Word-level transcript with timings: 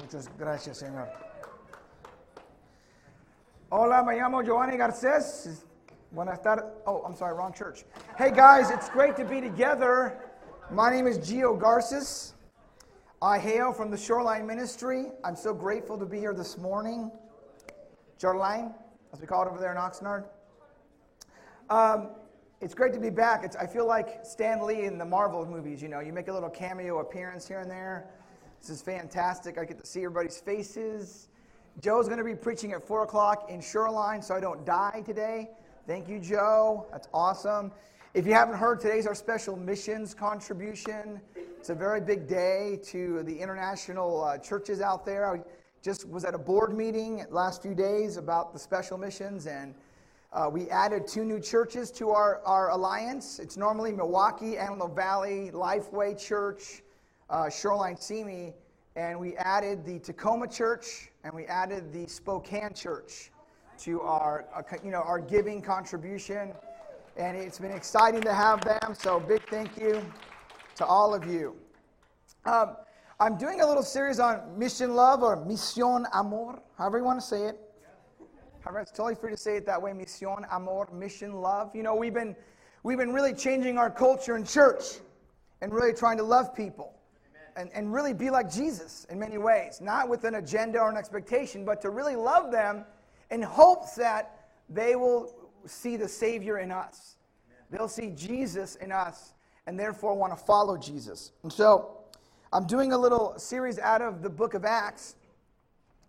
Muchas 0.00 0.28
gracias, 0.38 0.78
Señor. 0.78 1.08
Hola, 3.70 4.02
me 4.04 4.14
llamo 4.14 4.42
Giovanni 4.44 4.76
Garces. 4.76 5.64
Buenas 6.12 6.40
tardes. 6.40 6.64
Oh, 6.86 7.02
I'm 7.04 7.16
sorry, 7.16 7.34
wrong 7.34 7.52
church. 7.52 7.84
Hey 8.16 8.30
guys, 8.30 8.70
it's 8.70 8.88
great 8.90 9.16
to 9.16 9.24
be 9.24 9.40
together. 9.40 10.16
My 10.70 10.90
name 10.90 11.08
is 11.08 11.18
Gio 11.18 11.58
Garces. 11.58 12.34
I 13.20 13.38
hail 13.38 13.72
from 13.72 13.90
the 13.90 13.96
Shoreline 13.96 14.46
Ministry. 14.46 15.06
I'm 15.24 15.34
so 15.34 15.52
grateful 15.52 15.98
to 15.98 16.06
be 16.06 16.18
here 16.18 16.32
this 16.32 16.56
morning. 16.56 17.10
Shoreline, 18.20 18.74
as 19.12 19.20
we 19.20 19.26
call 19.26 19.42
it 19.42 19.48
over 19.48 19.58
there 19.58 19.72
in 19.72 19.78
Oxnard. 19.78 20.26
Um, 21.70 22.10
it's 22.60 22.74
great 22.74 22.92
to 22.92 23.00
be 23.00 23.10
back. 23.10 23.42
It's, 23.44 23.56
I 23.56 23.66
feel 23.66 23.86
like 23.86 24.24
Stan 24.24 24.64
Lee 24.64 24.84
in 24.84 24.96
the 24.96 25.04
Marvel 25.04 25.44
movies. 25.44 25.82
You 25.82 25.88
know, 25.88 25.98
you 25.98 26.12
make 26.12 26.28
a 26.28 26.32
little 26.32 26.50
cameo 26.50 27.00
appearance 27.00 27.48
here 27.48 27.58
and 27.58 27.70
there. 27.70 28.10
This 28.60 28.70
is 28.70 28.82
fantastic. 28.82 29.58
I 29.58 29.64
get 29.64 29.78
to 29.78 29.86
see 29.86 30.00
everybody's 30.00 30.38
faces. 30.38 31.28
Joe's 31.80 32.06
going 32.06 32.18
to 32.18 32.24
be 32.24 32.34
preaching 32.34 32.72
at 32.72 32.86
4 32.86 33.04
o'clock 33.04 33.50
in 33.50 33.60
Shoreline, 33.60 34.20
so 34.20 34.34
I 34.34 34.40
don't 34.40 34.66
die 34.66 35.02
today. 35.06 35.50
Thank 35.86 36.08
you, 36.08 36.18
Joe. 36.18 36.86
That's 36.90 37.08
awesome. 37.14 37.72
If 38.14 38.26
you 38.26 38.32
haven't 38.32 38.56
heard, 38.56 38.80
today's 38.80 39.06
our 39.06 39.14
special 39.14 39.56
missions 39.56 40.12
contribution. 40.12 41.20
It's 41.36 41.70
a 41.70 41.74
very 41.74 42.00
big 42.00 42.26
day 42.26 42.80
to 42.86 43.22
the 43.22 43.38
international 43.38 44.24
uh, 44.24 44.38
churches 44.38 44.80
out 44.80 45.06
there. 45.06 45.32
I 45.32 45.40
just 45.82 46.08
was 46.08 46.24
at 46.24 46.34
a 46.34 46.38
board 46.38 46.76
meeting 46.76 47.24
last 47.30 47.62
few 47.62 47.74
days 47.74 48.16
about 48.16 48.52
the 48.52 48.58
special 48.58 48.98
missions, 48.98 49.46
and 49.46 49.74
uh, 50.32 50.50
we 50.52 50.68
added 50.70 51.06
two 51.06 51.24
new 51.24 51.40
churches 51.40 51.90
to 51.92 52.10
our, 52.10 52.42
our 52.44 52.70
alliance. 52.70 53.38
It's 53.38 53.56
normally 53.56 53.92
Milwaukee, 53.92 54.58
Antelope 54.58 54.96
Valley, 54.96 55.50
Lifeway 55.54 56.18
Church, 56.18 56.82
uh, 57.30 57.50
Shoreline 57.50 57.96
Simi, 57.96 58.54
and 58.96 59.18
we 59.18 59.36
added 59.36 59.84
the 59.84 59.98
Tacoma 59.98 60.48
Church 60.48 61.10
and 61.24 61.32
we 61.32 61.44
added 61.46 61.92
the 61.92 62.06
Spokane 62.06 62.72
Church 62.74 63.30
to 63.78 64.00
our, 64.00 64.46
uh, 64.54 64.62
you 64.82 64.90
know, 64.90 65.02
our 65.02 65.20
giving 65.20 65.62
contribution. 65.62 66.52
And 67.16 67.36
it's 67.36 67.58
been 67.58 67.72
exciting 67.72 68.22
to 68.22 68.32
have 68.32 68.64
them, 68.64 68.94
so 68.98 69.20
big 69.20 69.42
thank 69.48 69.78
you 69.78 70.02
to 70.76 70.86
all 70.86 71.14
of 71.14 71.26
you. 71.26 71.56
Um, 72.44 72.76
I'm 73.20 73.36
doing 73.36 73.60
a 73.60 73.66
little 73.66 73.82
series 73.82 74.20
on 74.20 74.56
mission 74.56 74.94
love 74.94 75.22
or 75.22 75.44
mission 75.44 76.06
amor, 76.14 76.60
however 76.76 76.98
you 76.98 77.04
want 77.04 77.20
to 77.20 77.26
say 77.26 77.44
it. 77.44 77.58
However, 78.60 78.80
it's 78.80 78.90
totally 78.90 79.14
free 79.14 79.30
to 79.30 79.36
say 79.36 79.56
it 79.56 79.66
that 79.66 79.80
way, 79.80 79.92
mission 79.92 80.44
amor, 80.50 80.88
mission 80.92 81.34
love. 81.34 81.74
You 81.74 81.82
know, 81.82 81.94
we've 81.94 82.14
been, 82.14 82.36
we've 82.84 82.98
been 82.98 83.12
really 83.12 83.34
changing 83.34 83.78
our 83.78 83.90
culture 83.90 84.36
in 84.36 84.44
church 84.44 84.84
and 85.60 85.72
really 85.72 85.92
trying 85.92 86.16
to 86.18 86.24
love 86.24 86.54
people 86.54 86.97
and, 87.58 87.70
and 87.74 87.92
really 87.92 88.14
be 88.14 88.30
like 88.30 88.50
Jesus 88.50 89.04
in 89.10 89.18
many 89.18 89.36
ways, 89.36 89.80
not 89.82 90.08
with 90.08 90.22
an 90.22 90.36
agenda 90.36 90.78
or 90.78 90.88
an 90.88 90.96
expectation, 90.96 91.64
but 91.64 91.80
to 91.82 91.90
really 91.90 92.14
love 92.14 92.52
them 92.52 92.84
in 93.30 93.42
hopes 93.42 93.96
that 93.96 94.48
they 94.68 94.94
will 94.94 95.34
see 95.66 95.96
the 95.96 96.08
Savior 96.08 96.58
in 96.58 96.70
us. 96.70 97.16
They'll 97.70 97.88
see 97.88 98.10
Jesus 98.10 98.76
in 98.76 98.92
us 98.92 99.34
and 99.66 99.78
therefore 99.78 100.14
want 100.14 100.32
to 100.32 100.42
follow 100.42 100.78
Jesus. 100.78 101.32
And 101.42 101.52
so 101.52 101.98
I'm 102.52 102.64
doing 102.64 102.92
a 102.92 102.98
little 102.98 103.34
series 103.36 103.80
out 103.80 104.02
of 104.02 104.22
the 104.22 104.30
book 104.30 104.54
of 104.54 104.64
Acts, 104.64 105.16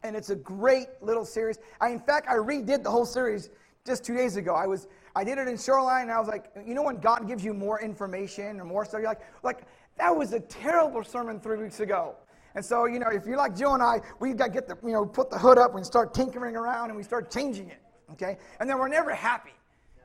and 0.04 0.16
it's 0.16 0.30
a 0.30 0.36
great 0.36 0.88
little 1.02 1.26
series. 1.26 1.58
I, 1.82 1.90
in 1.90 2.00
fact, 2.00 2.28
I 2.30 2.36
redid 2.36 2.84
the 2.84 2.92
whole 2.92 3.08
series 3.08 3.50
just 3.86 4.06
two 4.06 4.16
days 4.16 4.36
ago. 4.36 4.54
I 4.54 4.68
was 4.68 4.88
I 5.16 5.24
did 5.24 5.38
it 5.38 5.48
in 5.48 5.58
Shoreline, 5.58 6.04
and 6.04 6.12
I 6.12 6.20
was 6.20 6.28
like, 6.28 6.52
you 6.66 6.74
know, 6.74 6.84
when 6.84 6.98
God 6.98 7.28
gives 7.28 7.44
you 7.44 7.54
more 7.54 7.82
information 7.82 8.60
or 8.60 8.66
more 8.66 8.86
stuff, 8.86 9.02
you're 9.02 9.10
like, 9.10 9.22
like 9.44 9.64
that 10.00 10.16
was 10.16 10.34
a 10.34 10.40
terrible 10.40 11.04
sermon 11.04 11.40
three 11.40 11.58
weeks 11.58 11.80
ago. 11.80 12.16
And 12.56 12.66
so, 12.66 12.86
you 12.86 13.00
know, 13.00 13.10
if 13.10 13.26
you're 13.26 13.38
like 13.38 13.56
Joe 13.56 13.74
and 13.74 13.84
I, 13.84 14.02
we 14.20 14.34
got 14.34 14.46
to 14.46 14.52
get 14.52 14.68
the, 14.68 14.78
you 14.84 14.94
know, 14.94 15.06
put 15.06 15.30
the 15.30 15.38
hood 15.38 15.58
up 15.58 15.76
and 15.76 15.86
start 15.86 16.14
tinkering 16.14 16.56
around 16.56 16.90
and 16.90 16.98
we 16.98 17.04
start 17.04 17.30
changing 17.30 17.70
it, 17.70 17.82
okay? 18.14 18.38
And 18.60 18.70
then 18.70 18.80
we're 18.80 18.88
never 18.88 19.14
happy 19.14 19.54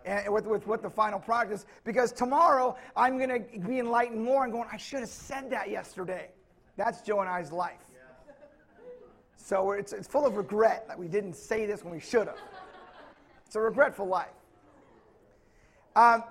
eh, 0.05 0.29
with, 0.29 0.47
with 0.47 0.67
what 0.67 0.83
the 0.83 0.91
final 0.91 1.19
product 1.19 1.53
is 1.53 1.67
because 1.85 2.13
tomorrow 2.13 2.77
I'm 2.97 3.17
going 3.17 3.31
to 3.31 3.59
be 3.61 3.79
enlightened 3.79 4.23
more 4.23 4.45
and 4.45 4.53
going, 4.53 4.69
I 4.71 4.77
should 4.77 5.01
have 5.01 5.09
said 5.09 5.51
that 5.51 5.71
yesterday. 5.71 6.29
That's 6.77 7.01
Joe 7.01 7.21
and 7.21 7.31
I's 7.31 7.51
life. 7.51 7.81
So 9.37 9.73
it's, 9.73 9.93
it's 9.93 10.09
full 10.09 10.27
of 10.27 10.37
regret 10.37 10.87
that 10.89 10.99
we 10.99 11.07
didn't 11.07 11.35
say 11.35 11.67
this 11.67 11.85
when 11.85 11.93
we 11.93 12.01
should 12.01 12.27
have. 12.27 12.39
It's 13.47 13.57
a 13.57 13.61
regretful 13.61 14.07
life. 14.07 14.29
Um, 15.97 16.25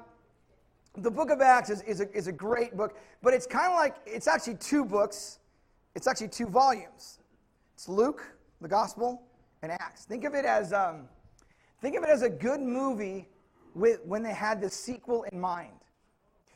the 0.97 1.11
book 1.11 1.31
of 1.31 1.41
Acts 1.41 1.69
is, 1.69 1.81
is, 1.81 2.01
a, 2.01 2.11
is 2.15 2.27
a 2.27 2.31
great 2.31 2.77
book, 2.77 2.97
but 3.21 3.33
it's 3.33 3.47
kind 3.47 3.67
of 3.67 3.75
like, 3.75 3.95
it's 4.05 4.27
actually 4.27 4.55
two 4.55 4.85
books. 4.85 5.39
It's 5.95 6.07
actually 6.07 6.27
two 6.27 6.47
volumes. 6.47 7.19
It's 7.73 7.89
Luke, 7.89 8.23
the 8.61 8.67
Gospel, 8.67 9.23
and 9.63 9.71
Acts. 9.71 10.05
Think 10.05 10.23
of 10.23 10.35
it 10.35 10.45
as, 10.45 10.71
um, 10.71 11.07
think 11.81 11.95
of 11.95 12.03
it 12.03 12.09
as 12.09 12.21
a 12.21 12.29
good 12.29 12.61
movie 12.61 13.27
with, 13.73 14.01
when 14.05 14.21
they 14.21 14.33
had 14.33 14.61
the 14.61 14.69
sequel 14.69 15.23
in 15.31 15.39
mind. 15.39 15.73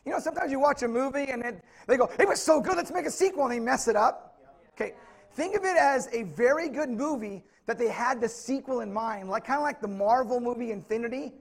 You 0.06 0.12
know, 0.12 0.20
sometimes 0.20 0.52
you 0.52 0.60
watch 0.60 0.84
a 0.84 0.88
movie 0.88 1.32
and 1.32 1.44
it, 1.44 1.64
they 1.88 1.98
go, 1.98 2.10
it 2.20 2.28
was 2.28 2.42
so 2.42 2.62
good, 2.62 2.78
let's 2.78 2.92
make 2.92 3.06
a 3.06 3.12
sequel, 3.12 3.44
and 3.44 3.52
they 3.52 3.60
mess 3.60 3.88
it 3.88 3.96
up. 3.96 4.40
Okay, 4.74 4.94
think 5.34 5.56
of 5.56 5.66
it 5.66 5.76
as 5.76 6.08
a 6.14 6.24
very 6.24 6.70
good 6.70 6.90
movie 6.90 7.44
that 7.66 7.78
they 7.78 7.90
had 7.90 8.22
the 8.22 8.30
sequel 8.30 8.82
in 8.82 8.94
mind, 8.94 9.30
like 9.30 9.46
kind 9.46 9.58
of 9.58 9.64
like 9.64 9.82
the 9.82 9.88
Marvel 9.88 10.40
movie 10.40 10.72
Infinity 10.72 11.34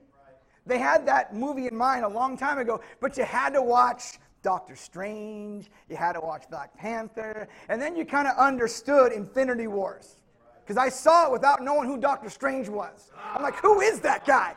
they 0.67 0.77
had 0.79 1.05
that 1.07 1.33
movie 1.35 1.67
in 1.67 1.75
mind 1.75 2.03
a 2.03 2.07
long 2.07 2.37
time 2.37 2.57
ago, 2.57 2.81
but 2.99 3.17
you 3.17 3.23
had 3.23 3.53
to 3.53 3.61
watch 3.61 4.19
Doctor 4.43 4.75
Strange, 4.75 5.69
you 5.89 5.95
had 5.95 6.13
to 6.13 6.21
watch 6.21 6.43
Black 6.49 6.75
Panther, 6.77 7.47
and 7.69 7.81
then 7.81 7.95
you 7.95 8.05
kind 8.05 8.27
of 8.27 8.37
understood 8.37 9.11
Infinity 9.11 9.67
Wars. 9.67 10.17
Because 10.63 10.77
I 10.77 10.89
saw 10.89 11.27
it 11.27 11.31
without 11.31 11.63
knowing 11.63 11.87
who 11.87 11.97
Doctor 11.97 12.29
Strange 12.29 12.67
was. 12.67 13.11
I'm 13.33 13.41
like, 13.41 13.55
who 13.55 13.81
is 13.81 14.01
that 14.01 14.25
guy? 14.25 14.53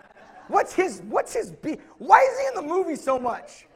What's 0.48 0.74
his, 0.74 1.02
what's 1.08 1.32
his 1.32 1.52
be? 1.52 1.78
Why 1.98 2.18
is 2.20 2.40
he 2.40 2.46
in 2.48 2.54
the 2.54 2.74
movie 2.74 2.96
so 2.96 3.18
much? 3.18 3.66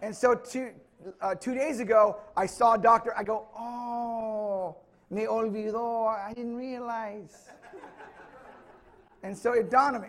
And 0.00 0.16
so 0.16 0.34
two, 0.34 0.70
uh, 1.20 1.34
two 1.34 1.54
days 1.54 1.80
ago, 1.80 2.16
I 2.36 2.46
saw 2.46 2.76
Doctor, 2.76 3.16
I 3.16 3.22
go, 3.22 3.46
oh, 3.58 4.76
me 5.10 5.24
olvidó, 5.24 6.06
I 6.08 6.32
didn't 6.32 6.56
realize. 6.56 7.50
And 9.22 9.36
so 9.36 9.52
it 9.52 9.70
dawned 9.70 9.96
on 9.96 10.02
me. 10.02 10.08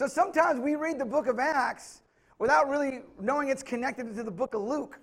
So 0.00 0.06
sometimes 0.06 0.60
we 0.60 0.76
read 0.76 0.98
the 0.98 1.04
book 1.04 1.26
of 1.26 1.38
Acts 1.38 2.00
without 2.38 2.70
really 2.70 3.00
knowing 3.20 3.50
it's 3.50 3.62
connected 3.62 4.16
to 4.16 4.22
the 4.22 4.30
book 4.30 4.54
of 4.54 4.62
Luke. 4.62 4.98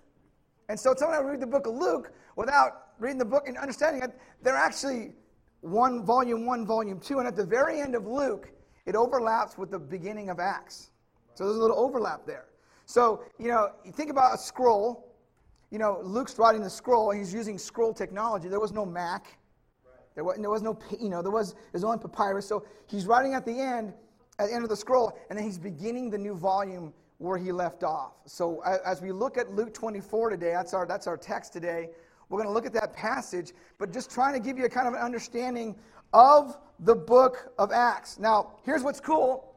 And 0.70 0.80
so 0.80 0.96
sometimes 0.98 1.24
we 1.24 1.30
read 1.30 1.40
the 1.40 1.46
book 1.46 1.68
of 1.68 1.76
Luke 1.76 2.12
without 2.36 2.88
reading 2.98 3.20
the 3.20 3.26
book 3.26 3.48
and 3.48 3.60
understanding 3.60 4.02
it. 4.02 4.20
They're 4.42 4.56
actually 4.56 5.12
one, 5.62 6.04
volume 6.04 6.48
one, 6.48 6.66
volume 6.66 7.00
two. 7.00 7.20
And 7.20 7.28
at 7.28 7.36
the 7.36 7.46
very 7.46 7.80
end 7.80 7.94
of 7.94 8.08
Luke, 8.08 8.50
it 8.88 8.96
overlaps 8.96 9.56
with 9.56 9.70
the 9.70 9.78
beginning 9.78 10.32
of 10.32 10.40
Acts. 10.40 10.90
So 11.36 11.44
there's 11.44 11.58
a 11.58 11.62
little 11.62 11.78
overlap 11.78 12.26
there. 12.26 12.46
So, 12.88 13.24
you 13.38 13.50
know, 13.50 13.70
you 13.86 13.92
think 13.92 14.10
about 14.10 14.34
a 14.34 14.38
scroll. 14.40 15.16
You 15.70 15.78
know, 15.78 16.00
Luke's 16.02 16.40
writing 16.40 16.64
the 16.64 16.72
scroll, 16.72 17.12
he's 17.12 17.32
using 17.32 17.60
scroll 17.60 17.94
technology. 17.94 18.48
There 18.48 18.60
was 18.60 18.72
no 18.72 18.84
Mac. 18.84 19.38
There 20.16 20.24
was, 20.24 20.38
there 20.40 20.50
was 20.50 20.64
no, 20.64 20.80
you 21.00 21.10
know, 21.10 21.22
there 21.22 21.30
was, 21.30 21.54
there's 21.72 21.84
only 21.84 22.00
papyrus. 22.00 22.48
So 22.48 22.66
he's 22.88 23.06
writing 23.06 23.36
at 23.36 23.46
the 23.46 23.60
end, 23.60 23.94
at 24.40 24.48
the 24.50 24.54
end 24.54 24.64
of 24.64 24.70
the 24.70 24.76
scroll, 24.76 25.18
and 25.30 25.38
then 25.38 25.46
he's 25.46 25.58
beginning 25.58 26.10
the 26.10 26.18
new 26.18 26.36
volume 26.36 26.94
where 27.18 27.38
he 27.38 27.52
left 27.52 27.84
off. 27.84 28.14
So 28.26 28.62
as 28.86 29.02
we 29.02 29.12
look 29.12 29.38
at 29.38 29.52
Luke 29.52 29.74
24 29.74 30.30
today, 30.30 30.52
that's 30.52 30.74
our, 30.74 30.86
that's 30.86 31.08
our 31.08 31.18
text 31.18 31.54
today, 31.54 31.90
we're 32.30 32.38
going 32.38 32.50
to 32.50 32.54
look 32.54 32.66
at 32.66 32.74
that 32.74 32.94
passage, 32.94 33.54
but 33.78 33.92
just 33.94 34.12
trying 34.12 34.34
to 34.34 34.40
give 34.40 34.58
you 34.58 34.66
a 34.66 34.70
kind 34.70 34.88
of 34.88 34.94
an 34.94 35.00
understanding 35.00 35.76
of 36.14 36.58
the 36.80 36.96
book 36.96 37.54
of 37.58 37.72
Acts. 37.72 38.20
Now, 38.20 38.52
here's 38.64 38.84
what's 38.84 39.00
cool. 39.00 39.56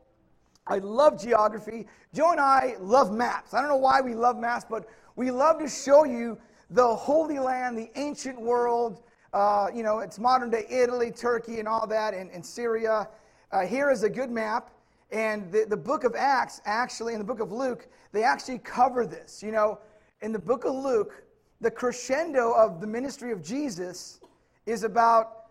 I 0.66 0.78
love 0.78 1.20
geography. 1.20 1.86
Joe 2.14 2.30
and 2.30 2.41
I 2.41 2.76
love 2.78 3.12
maps. 3.12 3.54
I 3.54 3.60
don't 3.60 3.68
know 3.68 3.76
why 3.76 4.00
we 4.00 4.14
love 4.14 4.38
maps, 4.38 4.64
but 4.68 4.86
we 5.16 5.30
love 5.30 5.58
to 5.58 5.68
show 5.68 6.04
you 6.04 6.38
the 6.70 6.94
Holy 6.94 7.38
Land, 7.38 7.76
the 7.76 7.91
ancient 7.97 8.41
world. 8.41 9.02
Uh, 9.32 9.68
you 9.74 9.83
know, 9.83 9.98
it's 9.98 10.18
modern 10.18 10.50
day 10.50 10.65
Italy, 10.71 11.10
Turkey, 11.10 11.59
and 11.59 11.66
all 11.66 11.86
that, 11.88 12.15
and, 12.15 12.30
and 12.30 12.44
Syria. 12.44 13.09
Uh, 13.52 13.66
here 13.66 13.91
is 13.91 14.02
a 14.02 14.10
good 14.10 14.30
map. 14.30 14.70
And 15.12 15.50
the, 15.50 15.66
the 15.68 15.76
book 15.76 16.04
of 16.04 16.14
Acts, 16.14 16.60
actually, 16.64 17.14
in 17.14 17.18
the 17.18 17.24
book 17.24 17.41
of 17.41 17.50
Luke, 17.50 17.88
they 18.12 18.22
actually 18.22 18.58
cover 18.58 19.06
this. 19.06 19.42
You 19.42 19.50
know, 19.50 19.78
in 20.22 20.32
the 20.32 20.38
book 20.38 20.64
of 20.64 20.74
Luke, 20.74 21.24
the 21.60 21.70
crescendo 21.70 22.52
of 22.52 22.80
the 22.80 22.86
ministry 22.86 23.32
of 23.32 23.42
Jesus 23.42 24.20
is 24.66 24.84
about 24.84 25.47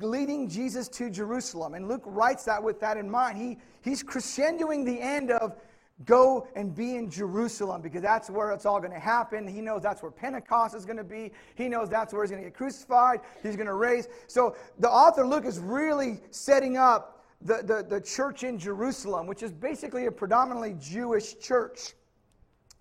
leading 0.00 0.48
Jesus 0.48 0.88
to 0.88 1.08
Jerusalem. 1.08 1.74
And 1.74 1.88
Luke 1.88 2.02
writes 2.04 2.44
that 2.44 2.62
with 2.62 2.80
that 2.80 2.96
in 2.96 3.10
mind. 3.10 3.38
He, 3.38 3.58
he's 3.80 4.02
crescendoing 4.02 4.84
the 4.84 5.00
end 5.00 5.30
of 5.30 5.56
go 6.04 6.46
and 6.54 6.74
be 6.74 6.96
in 6.96 7.10
Jerusalem 7.10 7.80
because 7.80 8.02
that's 8.02 8.30
where 8.30 8.52
it's 8.52 8.66
all 8.66 8.78
going 8.78 8.92
to 8.92 9.00
happen. 9.00 9.48
He 9.48 9.60
knows 9.60 9.82
that's 9.82 10.02
where 10.02 10.12
Pentecost 10.12 10.74
is 10.74 10.84
going 10.84 10.98
to 10.98 11.04
be. 11.04 11.32
He 11.54 11.68
knows 11.68 11.88
that's 11.88 12.12
where 12.12 12.22
he's 12.22 12.30
going 12.30 12.42
to 12.42 12.48
get 12.48 12.56
crucified. 12.56 13.20
He's 13.42 13.56
going 13.56 13.66
to 13.66 13.74
raise. 13.74 14.06
So 14.26 14.54
the 14.78 14.88
author 14.88 15.26
Luke 15.26 15.44
is 15.44 15.58
really 15.58 16.20
setting 16.30 16.76
up 16.76 17.17
the, 17.42 17.62
the, 17.62 17.86
the 17.88 18.00
church 18.00 18.42
in 18.42 18.58
Jerusalem, 18.58 19.26
which 19.26 19.42
is 19.42 19.52
basically 19.52 20.06
a 20.06 20.12
predominantly 20.12 20.74
Jewish 20.80 21.38
church. 21.38 21.94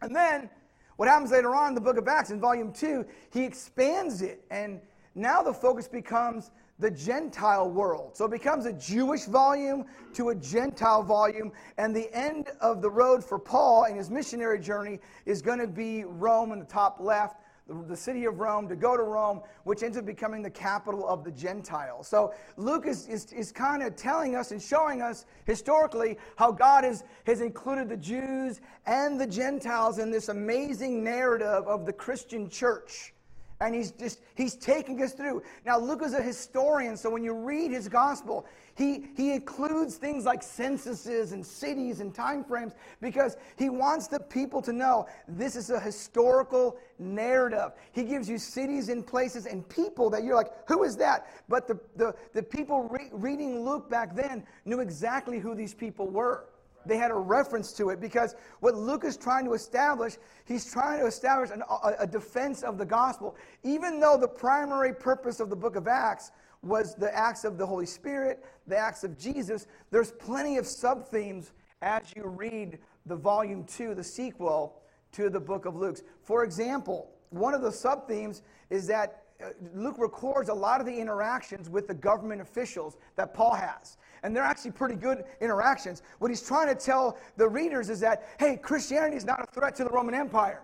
And 0.02 0.16
then 0.16 0.50
what 0.96 1.08
happens 1.08 1.32
later 1.32 1.56
on 1.56 1.70
in 1.70 1.76
the 1.76 1.82
book 1.82 1.98
of 1.98 2.08
Acts 2.08 2.32
in 2.32 2.40
volume 2.40 2.74
2, 2.74 3.06
he 3.32 3.44
expands 3.44 4.22
it. 4.22 4.44
And 4.50 4.82
now 5.16 5.44
the 5.44 5.54
focus 5.54 5.88
becomes 5.88 6.52
the 6.80 6.92
Gentile 6.92 7.70
world. 7.70 8.16
So 8.16 8.26
it 8.26 8.32
becomes 8.32 8.66
a 8.66 8.74
Jewish 8.74 9.26
volume 9.26 9.86
to 10.14 10.30
a 10.30 10.36
Gentile 10.36 11.04
volume. 11.04 11.52
And 11.78 11.96
the 11.96 12.14
end 12.16 12.50
of 12.62 12.82
the 12.82 12.90
road 12.90 13.24
for 13.24 13.40
Paul 13.40 13.86
in 13.86 13.96
his 13.96 14.10
missionary 14.10 14.60
journey 14.60 15.00
is 15.26 15.42
going 15.42 15.60
to 15.60 15.68
be 15.68 16.04
Rome 16.04 16.52
in 16.52 16.60
the 16.60 16.66
top 16.66 17.00
left, 17.00 17.38
the 17.88 17.96
city 17.96 18.26
of 18.26 18.40
Rome, 18.40 18.68
to 18.70 18.76
go 18.76 18.96
to 18.96 19.04
Rome, 19.04 19.42
which 19.64 19.84
ends 19.84 19.98
up 19.98 20.06
becoming 20.06 20.42
the 20.42 20.50
capital 20.50 21.08
of 21.08 21.24
the 21.24 21.32
Gentiles. 21.32 22.08
So 22.08 22.34
Luke 22.56 22.88
is, 22.88 23.08
is, 23.08 23.32
is 23.34 23.52
kind 23.52 23.84
of 23.84 23.96
telling 23.96 24.36
us 24.36 24.52
and 24.52 24.62
showing 24.62 25.02
us 25.02 25.26
historically 25.46 26.18
how 26.38 26.52
God 26.52 26.84
has, 26.84 27.04
has 27.26 27.42
included 27.42 27.90
the 27.90 27.98
Jews 27.98 28.62
and 28.86 29.20
the 29.20 29.28
Gentiles 29.28 30.00
in 30.00 30.12
this 30.12 30.30
amazing 30.30 31.04
narrative 31.04 31.68
of 31.68 31.86
the 31.86 31.94
Christian 31.94 32.50
church. 32.50 33.14
And 33.60 33.74
he's 33.74 33.92
just, 33.92 34.22
he's 34.36 34.56
taking 34.56 35.02
us 35.02 35.14
through. 35.14 35.42
Now, 35.66 35.80
Luke 35.80 36.04
is 36.04 36.14
a 36.14 36.22
historian, 36.22 36.96
so 36.96 37.10
when 37.10 37.24
you 37.24 37.34
read 37.34 37.72
his 37.72 37.90
gospel, 37.90 38.46
he, 38.76 39.08
he 39.16 39.34
includes 39.34 39.96
things 39.96 40.26
like 40.26 40.44
censuses 40.44 41.32
and 41.32 41.44
cities 41.44 42.00
and 42.00 42.14
time 42.14 42.44
frames 42.44 42.74
because 43.02 43.36
he 43.58 43.70
wants 43.70 44.08
the 44.08 44.20
people 44.20 44.62
to 44.62 44.72
know 44.72 45.08
this 45.28 45.56
is 45.56 45.72
a 45.72 45.80
historical 45.80 46.78
narrative. 47.00 47.72
He 47.94 48.04
gives 48.04 48.30
you 48.30 48.38
cities 48.38 48.90
and 48.90 49.06
places 49.06 49.48
and 49.48 49.68
people 49.68 50.12
that 50.12 50.24
you're 50.24 50.36
like, 50.36 50.52
who 50.68 50.84
is 50.84 50.96
that? 50.98 51.26
But 51.50 51.68
the, 51.68 51.80
the, 51.96 52.14
the 52.34 52.44
people 52.44 52.84
re- 52.84 53.10
reading 53.12 53.66
Luke 53.66 53.90
back 53.90 54.16
then 54.16 54.46
knew 54.66 54.82
exactly 54.82 55.40
who 55.40 55.56
these 55.56 55.74
people 55.74 56.08
were 56.08 56.46
they 56.88 56.98
had 56.98 57.12
a 57.12 57.16
reference 57.16 57.74
to 57.74 57.90
it 57.90 58.00
because 58.00 58.36
what 58.60 58.76
Luke 58.76 59.04
is 59.04 59.18
trying 59.18 59.46
to 59.46 59.54
establish, 59.54 60.18
he's 60.46 60.72
trying 60.72 61.00
to 61.00 61.06
establish 61.06 61.50
an, 61.52 61.64
a, 61.70 62.04
a, 62.04 62.08
defense 62.08 62.64
of 62.64 62.78
the 62.78 62.86
gospel. 62.86 63.36
Even 63.64 64.00
though 64.00 64.18
the 64.18 64.28
primary 64.28 64.94
purpose 64.94 65.40
of 65.40 65.50
the 65.50 65.56
book 65.56 65.76
of 65.76 65.88
Acts 65.88 66.32
was 66.64 66.96
the 66.96 67.16
acts 67.16 67.44
of 67.44 67.58
the 67.58 67.66
Holy 67.66 67.86
Spirit, 67.86 68.44
the 68.68 68.78
acts 68.78 69.04
of 69.04 69.18
Jesus, 69.18 69.68
there's 69.92 70.12
plenty 70.12 70.58
of 70.58 70.66
sub 70.66 71.08
themes 71.08 71.52
as 71.82 72.04
you 72.16 72.24
read 72.26 72.80
the 73.06 73.16
volume 73.16 73.64
two, 73.64 73.94
the 73.94 74.04
sequel 74.04 74.82
to 75.12 75.30
the 75.30 75.40
book 75.40 75.66
of 75.66 75.76
Luke. 75.76 76.00
For 76.22 76.44
example, 76.44 77.12
one 77.30 77.54
of 77.54 77.62
the 77.62 77.72
sub 77.72 78.08
themes 78.08 78.42
is 78.70 78.88
that 78.88 79.24
Uh, 79.44 79.50
Luke 79.76 79.98
records 80.00 80.50
a 80.50 80.54
lot 80.54 80.80
of 80.80 80.88
the 80.88 81.00
interactions 81.00 81.70
with 81.70 81.88
the 81.88 81.94
government 81.94 82.42
officials 82.42 82.98
that 83.16 83.34
Paul 83.34 83.54
has. 83.54 83.98
And 84.24 84.36
they're 84.36 84.44
actually 84.44 84.72
pretty 84.72 84.96
good 84.96 85.24
interactions. 85.42 86.02
What 86.20 86.32
he's 86.32 86.42
trying 86.42 86.68
to 86.68 86.76
tell 86.76 87.18
the 87.38 87.48
readers 87.48 87.90
is 87.90 88.00
that, 88.00 88.30
hey, 88.40 88.58
Christianity 88.58 89.16
is 89.16 89.26
not 89.26 89.42
a 89.42 89.46
threat 89.52 89.76
to 89.76 89.84
the 89.84 89.92
Roman 89.92 90.16
Empire. 90.16 90.62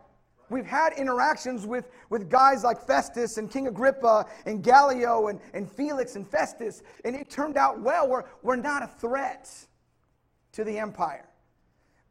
We've 0.49 0.65
had 0.65 0.93
interactions 0.93 1.65
with, 1.65 1.89
with 2.09 2.29
guys 2.29 2.63
like 2.63 2.85
Festus 2.85 3.37
and 3.37 3.49
King 3.49 3.67
Agrippa 3.67 4.25
and 4.45 4.63
Gallio 4.63 5.27
and, 5.27 5.39
and 5.53 5.71
Felix 5.71 6.15
and 6.15 6.27
Festus, 6.27 6.83
and 7.05 7.15
it 7.15 7.29
turned 7.29 7.57
out 7.57 7.79
well. 7.79 8.07
We're, 8.07 8.23
we're 8.41 8.55
not 8.55 8.83
a 8.83 8.87
threat 8.87 9.49
to 10.51 10.63
the 10.63 10.77
empire. 10.77 11.27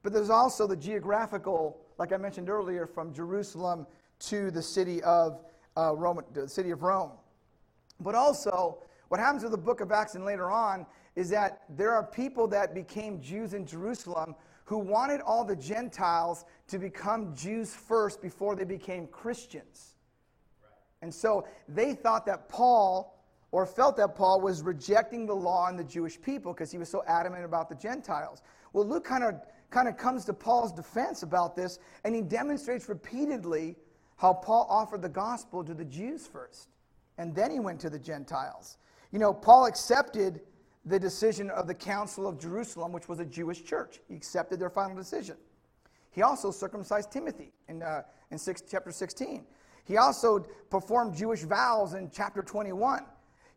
But 0.03 0.13
there's 0.13 0.31
also 0.31 0.67
the 0.67 0.77
geographical, 0.77 1.79
like 1.99 2.13
I 2.13 2.17
mentioned 2.17 2.49
earlier, 2.49 2.87
from 2.87 3.13
Jerusalem 3.13 3.87
to 4.21 4.51
the 4.51 4.63
city 4.63 5.03
of 5.03 5.41
uh, 5.77 5.95
Rome, 5.95 6.21
the 6.33 6.49
city 6.49 6.71
of 6.71 6.83
Rome. 6.83 7.13
But 8.01 8.15
also, 8.15 8.79
what 9.09 9.21
happens 9.21 9.43
with 9.43 9.53
the 9.53 9.59
book 9.59 9.81
of 9.81 9.93
Acts 9.93 10.15
and 10.15 10.25
later 10.25 10.51
on 10.51 10.87
is 11.17 11.29
that 11.31 11.63
there 11.69 11.93
are 11.93 12.03
people 12.03 12.49
that 12.49 12.75
became 12.75 13.21
Jews 13.21 13.55
in 13.55 13.67
Jerusalem 13.67 14.35
who 14.65 14.79
wanted 14.79 15.21
all 15.21 15.45
the 15.45 15.57
Gentiles 15.57 16.45
to 16.69 16.79
become 16.79 17.35
Jews 17.35 17.75
first 17.75 18.23
before 18.23 18.57
they 18.57 18.65
became 18.65 19.07
Christians. 19.07 19.97
And 21.03 21.13
so 21.13 21.47
they 21.69 21.95
thought 21.95 22.25
that 22.27 22.49
Paul, 22.49 23.19
or 23.51 23.67
felt 23.67 23.97
that 23.99 24.15
Paul 24.15 24.41
was 24.41 24.63
rejecting 24.63 25.27
the 25.27 25.35
law 25.35 25.67
and 25.67 25.79
the 25.79 25.85
Jewish 25.85 26.21
people 26.21 26.53
because 26.55 26.71
he 26.71 26.79
was 26.79 26.89
so 26.89 27.03
adamant 27.07 27.45
about 27.45 27.69
the 27.69 27.75
Gentiles. 27.75 28.41
Well, 28.73 28.87
Luke 28.87 29.05
kind 29.05 29.25
of 29.25 29.35
kind 29.71 29.89
of 29.89 29.97
comes 29.97 30.25
to 30.27 30.33
Paul's 30.33 30.73
defense 30.73 31.23
about 31.23 31.57
this, 31.57 31.79
and 32.05 32.15
he 32.15 32.23
demonstrates 32.23 32.89
repeatedly 32.89 33.77
how 34.23 34.33
Paul 34.33 34.69
offered 34.71 35.03
the 35.03 35.09
gospel 35.09 35.65
to 35.65 35.75
the 35.75 35.85
Jews 35.85 36.29
first, 36.29 36.69
and 37.19 37.35
then 37.35 37.51
he 37.51 37.59
went 37.59 37.81
to 37.81 37.91
the 37.91 37.99
Gentiles. 37.99 38.79
You 39.11 39.19
know, 39.19 39.35
Paul 39.35 39.67
accepted 39.67 40.43
the 40.85 40.97
decision 40.97 41.51
of 41.51 41.67
the 41.67 41.75
Council 41.75 42.29
of 42.29 42.39
Jerusalem, 42.39 42.93
which 42.93 43.09
was 43.09 43.19
a 43.19 43.25
Jewish 43.25 43.65
church. 43.65 43.99
He 44.09 44.15
accepted 44.15 44.61
their 44.61 44.71
final 44.71 44.97
decision. 44.97 45.35
He 46.13 46.23
also 46.23 46.53
circumcised 46.53 47.11
Timothy 47.11 47.53
in, 47.67 47.83
uh, 47.83 48.03
in 48.31 48.39
six, 48.39 48.63
chapter 48.63 48.93
16. 48.93 49.45
He 49.85 49.97
also 49.97 50.47
performed 50.71 51.17
Jewish 51.17 51.43
vows 51.43 51.95
in 51.95 52.09
chapter 52.15 52.43
21. 52.43 53.05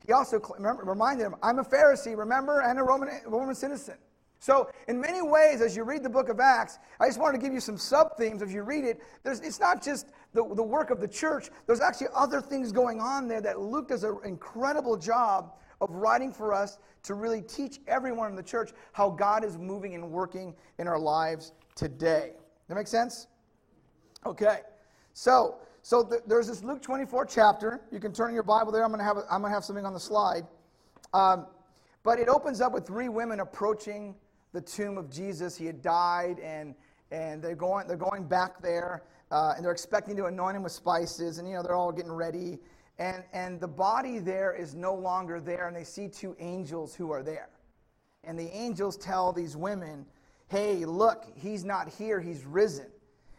He 0.03 0.13
also 0.13 0.41
reminded 0.83 1.25
him, 1.25 1.35
I'm 1.43 1.59
a 1.59 1.63
Pharisee, 1.63 2.17
remember, 2.17 2.61
and 2.61 2.79
a 2.79 2.83
Roman, 2.83 3.09
Roman 3.27 3.53
citizen. 3.53 3.97
So, 4.39 4.69
in 4.87 4.99
many 4.99 5.21
ways, 5.21 5.61
as 5.61 5.75
you 5.75 5.83
read 5.83 6.03
the 6.03 6.09
book 6.09 6.29
of 6.29 6.39
Acts, 6.39 6.77
I 6.99 7.07
just 7.07 7.19
wanted 7.19 7.39
to 7.39 7.43
give 7.43 7.53
you 7.53 7.59
some 7.59 7.77
sub 7.77 8.17
themes. 8.17 8.41
If 8.41 8.51
you 8.51 8.63
read 8.63 8.83
it, 8.83 9.01
it's 9.23 9.59
not 9.59 9.83
just 9.83 10.07
the, 10.33 10.47
the 10.55 10.63
work 10.63 10.91
of 10.91 10.99
the 10.99 11.07
church, 11.07 11.49
there's 11.65 11.81
actually 11.81 12.07
other 12.13 12.41
things 12.41 12.71
going 12.71 12.99
on 12.99 13.27
there 13.27 13.41
that 13.41 13.59
Luke 13.59 13.87
does 13.87 14.03
an 14.03 14.17
incredible 14.23 14.97
job 14.97 15.53
of 15.81 15.89
writing 15.91 16.31
for 16.31 16.53
us 16.53 16.77
to 17.03 17.13
really 17.13 17.41
teach 17.41 17.79
everyone 17.87 18.29
in 18.29 18.35
the 18.35 18.43
church 18.43 18.71
how 18.91 19.09
God 19.09 19.43
is 19.43 19.57
moving 19.57 19.95
and 19.95 20.11
working 20.11 20.53
in 20.79 20.87
our 20.87 20.99
lives 20.99 21.53
today. 21.75 22.33
That 22.67 22.75
make 22.75 22.87
sense? 22.87 23.27
Okay. 24.25 24.61
So, 25.13 25.57
so 25.81 26.03
th- 26.03 26.21
there's 26.25 26.47
this 26.47 26.63
Luke 26.63 26.81
24 26.81 27.25
chapter. 27.25 27.81
You 27.91 27.99
can 27.99 28.11
turn 28.11 28.33
your 28.33 28.43
Bible 28.43 28.71
there. 28.71 28.83
I'm 28.83 28.89
going 28.89 28.99
to 28.99 29.05
have, 29.05 29.17
a, 29.17 29.25
I'm 29.29 29.43
to 29.43 29.49
have 29.49 29.63
something 29.63 29.85
on 29.85 29.93
the 29.93 29.99
slide. 29.99 30.45
Um, 31.13 31.45
but 32.03 32.19
it 32.19 32.27
opens 32.27 32.59
up 32.59 32.73
with 32.73 32.85
three 32.85 33.09
women 33.09 33.39
approaching 33.39 34.15
the 34.55 34.61
tomb 34.61 34.97
of 34.97 35.11
Jesus. 35.11 35.57
He 35.57 35.65
had 35.65 35.81
died, 35.81 36.39
and, 36.39 36.73
and 37.11 37.43
they're, 37.43 37.55
going, 37.55 37.87
they're 37.87 37.97
going 37.97 38.25
back 38.25 38.61
there, 38.61 39.03
uh, 39.29 39.53
and 39.55 39.65
they're 39.65 39.73
expecting 39.73 40.15
to 40.15 40.25
anoint 40.25 40.55
him 40.55 40.63
with 40.63 40.71
spices, 40.71 41.37
and, 41.37 41.47
you 41.47 41.55
know, 41.55 41.61
they're 41.61 41.75
all 41.75 41.91
getting 41.91 42.13
ready. 42.13 42.59
And, 42.97 43.23
and 43.33 43.59
the 43.59 43.67
body 43.67 44.17
there 44.17 44.55
is 44.55 44.73
no 44.73 44.95
longer 44.95 45.41
there, 45.41 45.67
and 45.67 45.75
they 45.75 45.83
see 45.83 46.07
two 46.07 46.37
angels 46.39 46.95
who 46.95 47.11
are 47.11 47.21
there. 47.21 47.49
And 48.23 48.39
the 48.39 48.49
angels 48.55 48.95
tell 48.95 49.33
these 49.33 49.57
women, 49.57 50.05
hey, 50.47 50.85
look, 50.85 51.25
he's 51.35 51.65
not 51.65 51.89
here, 51.89 52.21
he's 52.21 52.45
risen. 52.45 52.87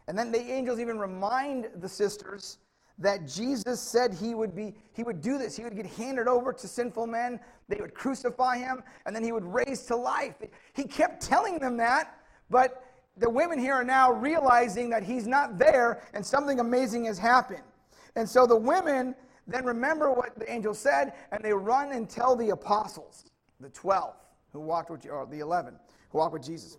And 0.09 0.19
then 0.19 0.31
the 0.31 0.39
angels 0.39 0.79
even 0.81 0.99
remind 0.99 1.71
the 1.77 1.89
sisters 1.89 2.59
that 2.99 3.27
Jesus 3.27 3.81
said 3.81 4.15
he 4.15 4.35
would 4.35 4.55
be 4.55 4.75
he 4.93 5.03
would 5.03 5.21
do 5.21 5.37
this. 5.37 5.57
He 5.57 5.65
would 5.65 5.77
get 5.77 5.87
handed 5.87 6.29
over 6.29 6.53
to 6.53 6.69
sinful 6.69 7.07
men. 7.07 7.39
They 7.69 7.77
would 7.81 7.95
crucify 7.95 8.59
him 8.59 8.83
and 9.05 9.15
then 9.15 9.23
he 9.23 9.33
would 9.33 9.45
raise 9.45 9.83
to 9.87 9.97
life. 9.97 10.37
He 10.73 10.85
kept 10.85 11.23
telling 11.23 11.59
them 11.59 11.77
that, 11.77 12.19
but 12.49 12.83
the 13.19 13.29
women 13.29 13.59
here 13.59 13.75
are 13.75 13.85
now 13.85 14.13
realizing 14.13 14.91
that 14.91 15.03
he's 15.03 15.27
not 15.27 15.59
there 15.59 16.03
and 16.15 16.25
something 16.25 16.61
amazing 16.61 17.05
has 17.07 17.19
happened. 17.19 17.63
And 18.15 18.29
so 18.29 18.47
the 18.47 18.57
women 18.57 19.15
then 19.47 19.65
remember 19.65 20.11
what 20.11 20.39
the 20.39 20.51
angel 20.51 20.75
said 20.75 21.13
and 21.31 21.45
they 21.45 21.53
run 21.53 21.93
and 21.93 22.09
tell 22.09 22.35
the 22.35 22.51
apostles, 22.51 23.31
the 23.61 23.69
12 23.71 24.15
who 24.53 24.61
walked 24.61 24.91
with 24.91 25.07
or 25.09 25.27
the 25.27 25.41
11 25.41 25.75
who 26.11 26.19
walked 26.19 26.33
with 26.33 26.45
Jesus. 26.45 26.79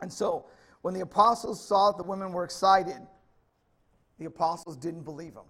And 0.00 0.12
so 0.12 0.46
when 0.82 0.94
the 0.94 1.00
apostles 1.00 1.62
saw 1.66 1.92
that 1.92 1.98
the 1.98 2.08
women 2.08 2.32
were 2.32 2.44
excited, 2.44 2.98
the 4.18 4.26
apostles 4.26 4.76
didn't 4.76 5.02
believe 5.02 5.34
him. 5.34 5.44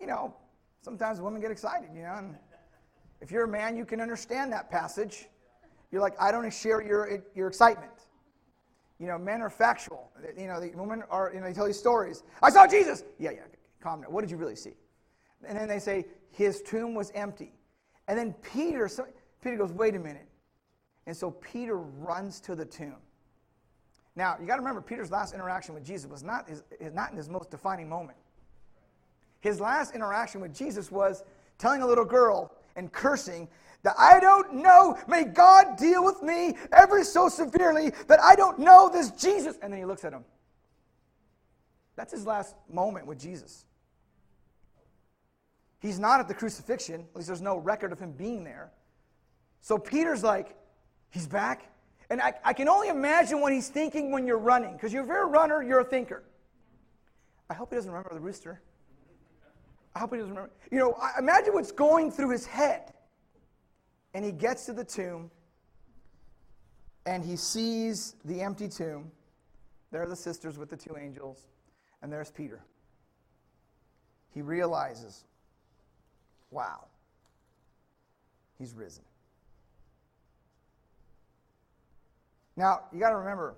You 0.00 0.06
know, 0.06 0.34
sometimes 0.82 1.20
women 1.20 1.40
get 1.40 1.50
excited, 1.50 1.90
you 1.94 2.02
know, 2.02 2.14
and 2.16 2.36
if 3.20 3.30
you're 3.30 3.44
a 3.44 3.48
man, 3.48 3.76
you 3.76 3.84
can 3.84 4.00
understand 4.00 4.52
that 4.52 4.70
passage. 4.70 5.26
You're 5.90 6.00
like, 6.00 6.14
I 6.20 6.30
don't 6.30 6.50
share 6.52 6.82
your, 6.82 7.22
your 7.34 7.48
excitement. 7.48 7.92
You 8.98 9.06
know, 9.06 9.18
men 9.18 9.40
are 9.42 9.50
factual. 9.50 10.10
You 10.38 10.46
know, 10.46 10.60
the 10.60 10.70
women 10.74 11.02
are, 11.10 11.30
you 11.32 11.40
know, 11.40 11.46
they 11.46 11.52
tell 11.52 11.66
you 11.66 11.74
stories. 11.74 12.22
I 12.42 12.50
saw 12.50 12.66
Jesus. 12.66 13.04
Yeah, 13.18 13.30
yeah, 13.30 13.40
calm 13.80 14.02
down. 14.02 14.12
What 14.12 14.22
did 14.22 14.30
you 14.30 14.36
really 14.36 14.56
see? 14.56 14.74
And 15.46 15.58
then 15.58 15.68
they 15.68 15.78
say, 15.78 16.06
his 16.30 16.62
tomb 16.62 16.94
was 16.94 17.10
empty. 17.14 17.52
And 18.08 18.18
then 18.18 18.34
Peter, 18.42 18.88
so, 18.88 19.06
Peter 19.42 19.56
goes, 19.56 19.72
wait 19.72 19.94
a 19.94 19.98
minute. 19.98 20.28
And 21.06 21.16
so 21.16 21.30
Peter 21.30 21.76
runs 21.76 22.40
to 22.40 22.54
the 22.54 22.64
tomb. 22.64 22.96
Now, 24.16 24.36
you 24.40 24.46
got 24.46 24.56
to 24.56 24.60
remember, 24.60 24.80
Peter's 24.80 25.10
last 25.10 25.34
interaction 25.34 25.74
with 25.74 25.84
Jesus 25.84 26.10
was 26.10 26.22
not, 26.22 26.48
his, 26.48 26.62
not 26.92 27.10
in 27.10 27.16
his 27.16 27.28
most 27.28 27.50
defining 27.50 27.88
moment. 27.88 28.18
His 29.40 29.60
last 29.60 29.94
interaction 29.94 30.40
with 30.40 30.54
Jesus 30.54 30.90
was 30.90 31.22
telling 31.58 31.82
a 31.82 31.86
little 31.86 32.04
girl 32.04 32.52
and 32.76 32.92
cursing 32.92 33.48
that 33.82 33.94
I 33.98 34.20
don't 34.20 34.56
know, 34.56 34.98
may 35.08 35.24
God 35.24 35.76
deal 35.78 36.04
with 36.04 36.22
me 36.22 36.54
ever 36.72 37.02
so 37.02 37.28
severely 37.28 37.92
that 38.08 38.20
I 38.20 38.34
don't 38.34 38.58
know 38.58 38.90
this 38.92 39.10
Jesus. 39.12 39.56
And 39.62 39.72
then 39.72 39.78
he 39.78 39.86
looks 39.86 40.04
at 40.04 40.12
him. 40.12 40.24
That's 41.96 42.12
his 42.12 42.26
last 42.26 42.54
moment 42.70 43.06
with 43.06 43.18
Jesus. 43.18 43.64
He's 45.80 45.98
not 45.98 46.20
at 46.20 46.28
the 46.28 46.34
crucifixion, 46.34 47.06
at 47.10 47.16
least 47.16 47.28
there's 47.28 47.40
no 47.40 47.56
record 47.56 47.92
of 47.92 47.98
him 47.98 48.12
being 48.12 48.44
there. 48.44 48.70
So 49.62 49.78
Peter's 49.78 50.22
like, 50.22 50.54
he's 51.10 51.26
back? 51.26 51.70
And 52.10 52.20
I, 52.20 52.34
I 52.44 52.52
can 52.52 52.68
only 52.68 52.88
imagine 52.88 53.40
what 53.40 53.52
he's 53.52 53.68
thinking 53.68 54.10
when 54.10 54.26
you're 54.26 54.38
running, 54.38 54.72
because 54.72 54.92
if 54.92 55.06
you're 55.06 55.22
a 55.22 55.26
runner, 55.26 55.62
you're 55.62 55.80
a 55.80 55.84
thinker. 55.84 56.24
I 57.48 57.54
hope 57.54 57.70
he 57.70 57.76
doesn't 57.76 57.90
remember 57.90 58.12
the 58.12 58.20
rooster. 58.20 58.60
I 59.94 60.00
hope 60.00 60.12
he 60.12 60.18
doesn't 60.18 60.34
remember. 60.34 60.52
You 60.70 60.78
know, 60.78 60.96
imagine 61.18 61.54
what's 61.54 61.72
going 61.72 62.10
through 62.10 62.30
his 62.30 62.46
head. 62.46 62.92
And 64.12 64.24
he 64.24 64.32
gets 64.32 64.66
to 64.66 64.72
the 64.72 64.84
tomb 64.84 65.30
and 67.06 67.24
he 67.24 67.36
sees 67.36 68.16
the 68.24 68.40
empty 68.40 68.68
tomb. 68.68 69.10
There 69.90 70.02
are 70.02 70.08
the 70.08 70.16
sisters 70.16 70.58
with 70.58 70.68
the 70.68 70.76
two 70.76 70.96
angels, 70.96 71.48
and 72.02 72.12
there's 72.12 72.30
Peter. 72.30 72.60
He 74.32 74.42
realizes, 74.42 75.24
wow, 76.50 76.86
he's 78.58 78.74
risen. 78.74 79.02
Now, 82.60 82.80
you 82.92 83.00
got 83.00 83.08
to 83.08 83.16
remember, 83.16 83.54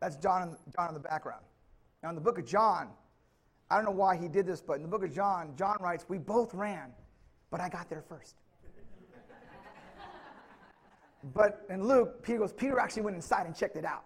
that's 0.00 0.16
John, 0.16 0.56
John 0.74 0.88
in 0.88 0.94
the 0.94 1.00
background. 1.00 1.44
Now, 2.02 2.08
in 2.08 2.14
the 2.14 2.22
book 2.22 2.38
of 2.38 2.46
John, 2.46 2.88
I 3.70 3.76
don't 3.76 3.84
know 3.84 3.90
why 3.90 4.16
he 4.16 4.28
did 4.28 4.46
this, 4.46 4.62
but 4.62 4.76
in 4.76 4.82
the 4.82 4.88
book 4.88 5.04
of 5.04 5.14
John, 5.14 5.52
John 5.54 5.76
writes, 5.78 6.06
We 6.08 6.16
both 6.16 6.54
ran, 6.54 6.90
but 7.50 7.60
I 7.60 7.68
got 7.68 7.90
there 7.90 8.00
first. 8.00 8.36
but 11.34 11.66
in 11.68 11.86
Luke, 11.86 12.22
Peter 12.22 12.38
goes, 12.38 12.54
Peter 12.54 12.78
actually 12.78 13.02
went 13.02 13.16
inside 13.16 13.44
and 13.44 13.54
checked 13.54 13.76
it 13.76 13.84
out. 13.84 14.04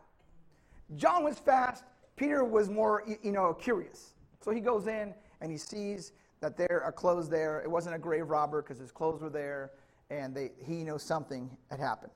John 0.97 1.23
was 1.23 1.39
fast, 1.39 1.85
Peter 2.17 2.43
was 2.43 2.69
more, 2.69 3.05
you 3.23 3.31
know, 3.31 3.55
curious. 3.55 4.15
So 4.41 4.51
he 4.51 4.59
goes 4.59 4.89
in 4.89 5.15
and 5.41 5.53
he 5.53 5.59
sees 5.59 6.11
that 6.41 6.57
there 6.57 6.83
are 6.83 6.91
clothes 6.91 7.29
there. 7.29 7.61
It 7.61 7.71
wasn't 7.71 7.95
a 7.95 8.01
grave 8.01 8.31
robber 8.31 8.63
because 8.63 8.81
his 8.81 8.91
clothes 8.91 9.23
were 9.23 9.31
there, 9.31 9.71
and 10.11 10.35
they, 10.35 10.51
he 10.61 10.83
knows 10.83 11.05
something 11.05 11.57
had 11.71 11.79
happened. 11.79 12.11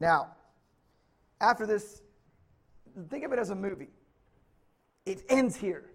Now, 0.00 0.28
after 1.40 1.66
this, 1.66 2.02
think 3.10 3.24
of 3.24 3.32
it 3.32 3.38
as 3.38 3.50
a 3.50 3.54
movie. 3.54 3.88
It 5.04 5.22
ends 5.28 5.56
here. 5.56 5.90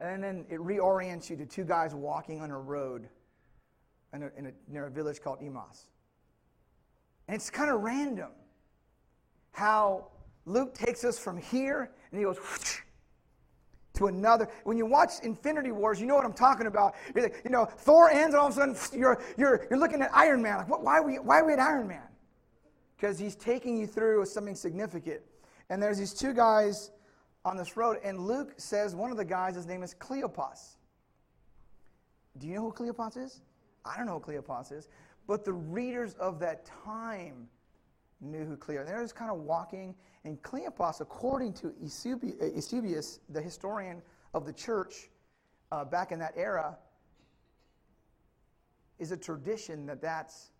And 0.00 0.22
then 0.22 0.44
it 0.48 0.60
reorients 0.60 1.28
you 1.28 1.36
to 1.36 1.46
two 1.46 1.64
guys 1.64 1.94
walking 1.94 2.40
on 2.40 2.50
a 2.50 2.58
road 2.58 3.08
in 4.14 4.22
a, 4.22 4.30
in 4.36 4.46
a, 4.46 4.52
near 4.68 4.86
a 4.86 4.90
village 4.90 5.20
called 5.20 5.38
Emmaus. 5.42 5.88
And 7.26 7.34
it's 7.34 7.50
kind 7.50 7.70
of 7.70 7.80
random 7.80 8.30
how 9.52 10.06
Luke 10.46 10.72
takes 10.74 11.04
us 11.04 11.18
from 11.18 11.36
here 11.36 11.90
and 12.10 12.18
he 12.18 12.24
goes 12.24 12.38
to 13.94 14.06
another. 14.06 14.48
When 14.64 14.76
you 14.76 14.86
watch 14.86 15.14
Infinity 15.24 15.72
Wars, 15.72 16.00
you 16.00 16.06
know 16.06 16.14
what 16.14 16.24
I'm 16.24 16.32
talking 16.32 16.68
about. 16.68 16.94
you 17.16 17.50
know, 17.50 17.64
Thor 17.64 18.08
ends, 18.08 18.34
and 18.34 18.36
all 18.36 18.46
of 18.46 18.52
a 18.52 18.74
sudden 18.76 18.98
you're, 18.98 19.20
you're, 19.36 19.66
you're 19.68 19.78
looking 19.78 20.00
at 20.00 20.10
Iron 20.14 20.40
Man. 20.40 20.58
Like, 20.58 20.68
what, 20.68 20.82
why, 20.82 20.98
are 20.98 21.02
we, 21.02 21.16
why 21.16 21.40
are 21.40 21.44
we 21.44 21.52
at 21.52 21.60
Iron 21.60 21.88
Man? 21.88 22.02
Because 22.98 23.18
he's 23.18 23.36
taking 23.36 23.78
you 23.78 23.86
through 23.86 24.26
something 24.26 24.56
significant. 24.56 25.20
And 25.70 25.80
there's 25.80 25.98
these 25.98 26.12
two 26.12 26.34
guys 26.34 26.90
on 27.44 27.56
this 27.56 27.76
road, 27.76 27.98
and 28.02 28.18
Luke 28.18 28.54
says 28.56 28.94
one 28.94 29.12
of 29.12 29.16
the 29.16 29.24
guys, 29.24 29.54
his 29.54 29.66
name 29.66 29.82
is 29.82 29.94
Cleopas. 29.94 30.76
Do 32.38 32.48
you 32.48 32.54
know 32.56 32.62
who 32.62 32.72
Cleopas 32.72 33.16
is? 33.16 33.40
I 33.84 33.96
don't 33.96 34.06
know 34.06 34.18
who 34.18 34.32
Cleopas 34.32 34.72
is, 34.72 34.88
but 35.26 35.44
the 35.44 35.52
readers 35.52 36.14
of 36.14 36.40
that 36.40 36.68
time 36.84 37.48
knew 38.20 38.44
who 38.44 38.56
Cleopas. 38.56 38.86
They're 38.86 39.02
just 39.02 39.14
kind 39.14 39.30
of 39.30 39.38
walking, 39.38 39.94
and 40.24 40.42
Cleopas, 40.42 41.00
according 41.00 41.52
to 41.54 41.72
Eusebius, 41.80 43.20
the 43.28 43.40
historian 43.40 44.02
of 44.34 44.44
the 44.44 44.52
church 44.52 45.08
uh, 45.70 45.84
back 45.84 46.10
in 46.10 46.18
that 46.18 46.34
era, 46.36 46.76
is 48.98 49.12
a 49.12 49.16
tradition 49.16 49.86
that 49.86 50.02
that's 50.02 50.50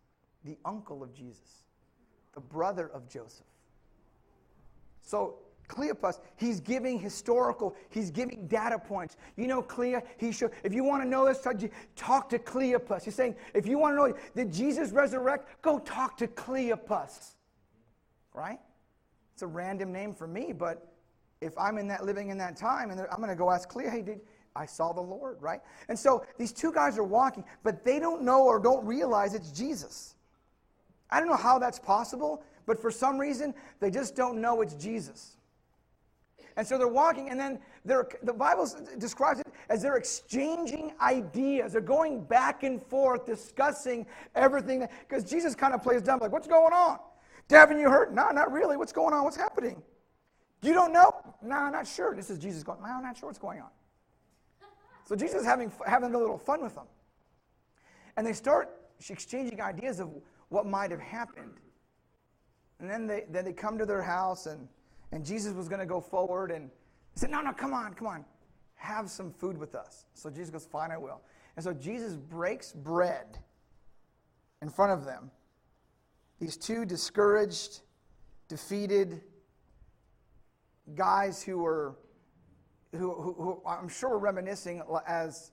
the 0.45 0.57
uncle 0.65 1.03
of 1.03 1.13
Jesus, 1.13 1.65
the 2.39 2.43
brother 2.43 2.89
of 2.95 3.09
Joseph. 3.09 3.47
So 5.03 5.41
Cleopas, 5.69 6.21
he's 6.37 6.61
giving 6.61 6.97
historical, 7.01 7.75
he's 7.91 8.13
giving 8.13 8.47
data 8.47 8.79
points. 8.79 9.17
You 9.37 9.49
know, 9.49 9.61
Clea, 9.61 9.97
he 10.19 10.31
should, 10.31 10.53
if 10.63 10.73
you 10.73 10.85
want 10.85 11.03
to 11.03 11.09
know 11.09 11.27
this, 11.27 11.41
talk 11.97 12.29
to 12.29 12.39
Cleopas. 12.39 13.03
He's 13.03 13.17
saying, 13.17 13.35
if 13.55 13.67
you 13.67 13.77
want 13.77 13.95
to 13.95 13.97
know, 13.97 14.17
did 14.37 14.53
Jesus 14.53 14.93
resurrect? 14.93 15.61
Go 15.63 15.81
talk 15.81 16.17
to 16.19 16.29
Cleopas. 16.29 17.33
Right? 18.33 18.61
It's 19.33 19.43
a 19.43 19.49
random 19.49 19.91
name 19.91 20.15
for 20.15 20.29
me, 20.29 20.53
but 20.53 20.93
if 21.41 21.59
I'm 21.59 21.77
in 21.77 21.89
that 21.89 22.05
living 22.05 22.29
in 22.29 22.39
that 22.39 22.57
time, 22.57 22.93
and 22.93 23.01
I'm 23.01 23.17
going 23.17 23.31
to 23.31 23.35
go 23.35 23.51
ask 23.51 23.69
Clea, 23.69 23.89
hey, 23.89 24.03
did, 24.03 24.21
I 24.55 24.65
saw 24.65 24.93
the 24.93 25.01
Lord, 25.01 25.39
right? 25.41 25.61
And 25.89 25.99
so 25.99 26.25
these 26.39 26.53
two 26.53 26.73
guys 26.73 26.99
are 26.99 27.05
walking, 27.05 27.45
but 27.65 27.85
they 27.85 27.99
don't 27.99 28.23
know 28.23 28.45
or 28.45 28.61
don't 28.61 28.87
realize 28.87 29.35
it's 29.35 29.51
Jesus. 29.51 30.15
I 31.11 31.21
don't 31.21 31.29
know 31.29 31.37
how 31.37 31.59
that's 31.59 31.79
possible, 31.79 32.43
but 32.67 32.81
for 32.81 32.91
some 32.91 33.19
reason, 33.19 33.55
they 33.81 33.91
just 33.91 34.15
don't 34.15 34.41
know 34.41 34.61
it's 34.61 34.75
Jesus. 34.75 35.37
And 36.57 36.67
so 36.67 36.77
they're 36.77 36.89
walking, 36.89 37.31
and 37.31 37.39
then 37.39 37.61
the 37.85 38.35
Bible 38.37 38.69
describes 38.99 39.41
it 39.41 39.47
as 39.69 39.81
they're 39.81 39.97
exchanging 39.97 40.93
ideas. 41.01 41.73
They're 41.73 41.81
going 41.81 42.25
back 42.25 42.65
and 42.65 42.83
forth, 42.83 43.25
discussing 43.25 44.07
everything. 44.35 44.87
Because 45.09 45.23
Jesus 45.23 45.55
kind 45.55 45.73
of 45.73 45.83
plays 45.83 46.03
dumb, 46.03 46.19
like, 46.21 46.33
what's 46.33 46.49
going 46.49 46.73
on? 46.73 46.99
Devin, 47.47 47.79
you 47.79 47.89
hurt? 47.89 48.13
No, 48.13 48.31
not 48.31 48.51
really. 48.51 48.77
What's 48.77 48.93
going 48.93 49.15
on? 49.15 49.23
What's 49.25 49.37
happening? 49.37 49.81
You 50.61 50.75
don't 50.75 50.93
know? 50.93 51.13
No, 51.41 51.55
I'm 51.55 51.73
not 51.73 51.87
sure. 51.87 52.15
This 52.15 52.29
is 52.29 52.39
Jesus 52.39 52.65
going, 52.65 52.81
no, 52.83 52.89
I'm 52.89 53.03
not 53.05 53.17
sure 53.17 53.29
what's 53.29 53.39
going 53.39 53.61
on. 53.61 53.71
So 55.05 55.15
Jesus 55.15 55.43
is 55.43 55.47
having, 55.47 55.73
having 55.87 56.13
a 56.13 56.19
little 56.19 56.39
fun 56.39 56.61
with 56.61 56.75
them. 56.75 56.87
And 58.17 58.27
they 58.27 58.33
start 58.33 58.69
exchanging 59.09 59.61
ideas 59.61 60.01
of 60.01 60.11
what 60.49 60.67
might 60.67 60.91
have 60.91 61.01
happened. 61.01 61.61
And 62.81 62.89
then 62.89 63.07
they, 63.07 63.25
then 63.31 63.45
they 63.45 63.53
come 63.53 63.79
to 63.79 63.87
their 63.87 64.03
house 64.03 64.47
and 64.47 64.69
and 65.13 65.25
Jesus 65.25 65.55
was 65.55 65.69
going 65.69 65.81
to 65.81 65.87
go 65.87 66.01
forward 66.01 66.51
and 66.51 66.71
said, 67.15 67.31
No, 67.31 67.41
no, 67.41 67.53
come 67.53 67.73
on, 67.73 67.95
come 67.95 68.07
on. 68.07 68.25
Have 68.75 69.11
some 69.11 69.33
food 69.33 69.57
with 69.57 69.75
us. 69.75 70.05
So 70.15 70.31
Jesus 70.31 70.51
goes, 70.51 70.67
Fine, 70.67 70.91
I 70.91 70.99
will. 70.99 71.23
And 71.57 71.65
so 71.65 71.73
Jesus 71.73 72.15
breaks 72.15 72.73
bread 72.73 73.39
in 74.63 74.69
front 74.69 74.93
of 74.93 75.05
them. 75.05 75.31
These 76.39 76.57
two 76.57 76.85
discouraged, 76.85 77.81
defeated 78.49 79.23
guys 80.95 81.43
who 81.43 81.59
were, 81.59 81.97
who, 82.93 83.13
who, 83.15 83.33
who 83.35 83.63
I'm 83.67 83.89
sure 83.89 84.11
were 84.11 84.19
reminiscing 84.19 84.83
as, 85.07 85.51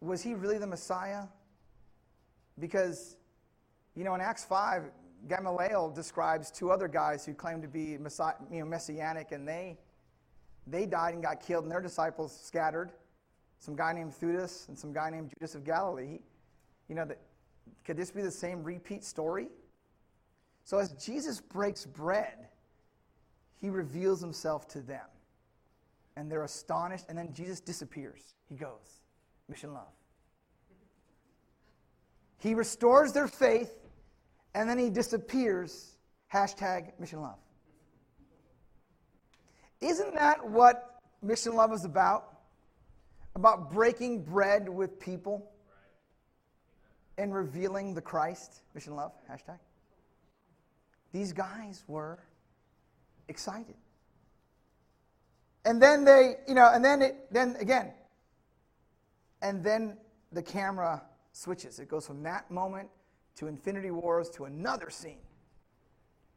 was 0.00 0.22
he 0.22 0.34
really 0.34 0.58
the 0.58 0.66
Messiah? 0.66 1.24
Because, 2.58 3.16
you 3.98 4.04
know, 4.04 4.14
in 4.14 4.20
Acts 4.20 4.44
5, 4.44 4.84
Gamaliel 5.28 5.90
describes 5.90 6.52
two 6.52 6.70
other 6.70 6.86
guys 6.86 7.26
who 7.26 7.34
claimed 7.34 7.62
to 7.62 7.68
be 7.68 7.98
messiah, 7.98 8.34
you 8.48 8.60
know, 8.60 8.64
messianic, 8.64 9.32
and 9.32 9.46
they, 9.46 9.76
they 10.68 10.86
died 10.86 11.14
and 11.14 11.22
got 11.22 11.40
killed, 11.40 11.64
and 11.64 11.72
their 11.72 11.80
disciples 11.80 12.38
scattered. 12.40 12.92
Some 13.58 13.74
guy 13.74 13.92
named 13.92 14.12
Theudas 14.12 14.68
and 14.68 14.78
some 14.78 14.92
guy 14.92 15.10
named 15.10 15.30
Judas 15.30 15.56
of 15.56 15.64
Galilee. 15.64 16.20
You 16.88 16.94
know, 16.94 17.06
that, 17.06 17.18
could 17.84 17.96
this 17.96 18.12
be 18.12 18.22
the 18.22 18.30
same 18.30 18.62
repeat 18.62 19.02
story? 19.02 19.48
So 20.62 20.78
as 20.78 20.92
Jesus 20.92 21.40
breaks 21.40 21.84
bread, 21.84 22.46
he 23.60 23.68
reveals 23.68 24.20
himself 24.20 24.68
to 24.68 24.80
them. 24.80 25.06
And 26.14 26.30
they're 26.30 26.44
astonished, 26.44 27.06
and 27.08 27.18
then 27.18 27.32
Jesus 27.32 27.58
disappears. 27.58 28.36
He 28.48 28.54
goes, 28.54 29.00
mission 29.48 29.74
love. 29.74 29.90
He 32.38 32.54
restores 32.54 33.12
their 33.12 33.26
faith 33.26 33.87
and 34.54 34.68
then 34.68 34.78
he 34.78 34.90
disappears. 34.90 35.94
Hashtag 36.32 36.92
mission 36.98 37.22
love. 37.22 37.38
Isn't 39.80 40.14
that 40.14 40.46
what 40.46 41.00
mission 41.22 41.54
love 41.54 41.72
is 41.72 41.84
about? 41.84 42.38
About 43.34 43.70
breaking 43.70 44.24
bread 44.24 44.68
with 44.68 44.98
people 44.98 45.50
and 47.16 47.32
revealing 47.32 47.94
the 47.94 48.02
Christ. 48.02 48.60
Mission 48.74 48.94
love, 48.94 49.12
hashtag. 49.30 49.58
These 51.12 51.32
guys 51.32 51.84
were 51.86 52.18
excited. 53.28 53.76
And 55.64 55.80
then 55.80 56.04
they, 56.04 56.36
you 56.46 56.54
know, 56.54 56.70
and 56.72 56.84
then 56.84 57.02
it, 57.02 57.32
then 57.32 57.56
again, 57.58 57.92
and 59.42 59.62
then 59.62 59.96
the 60.32 60.42
camera 60.42 61.02
switches. 61.32 61.78
It 61.78 61.88
goes 61.88 62.06
from 62.06 62.22
that 62.24 62.50
moment 62.50 62.88
to 63.38 63.46
Infinity 63.46 63.92
Wars 63.92 64.28
to 64.30 64.46
another 64.46 64.90
scene. 64.90 65.20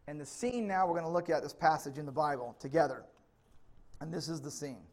And 0.07 0.21
the 0.21 0.25
scene 0.25 0.67
now 0.67 0.85
we're 0.85 0.93
going 0.93 1.05
to 1.05 1.11
look 1.11 1.29
at 1.29 1.41
this 1.41 1.53
passage 1.53 1.97
in 1.97 2.05
the 2.05 2.11
Bible 2.11 2.55
together. 2.59 3.03
And 3.99 4.13
this 4.13 4.29
is 4.29 4.39
the 4.39 4.51
scene. 4.51 4.83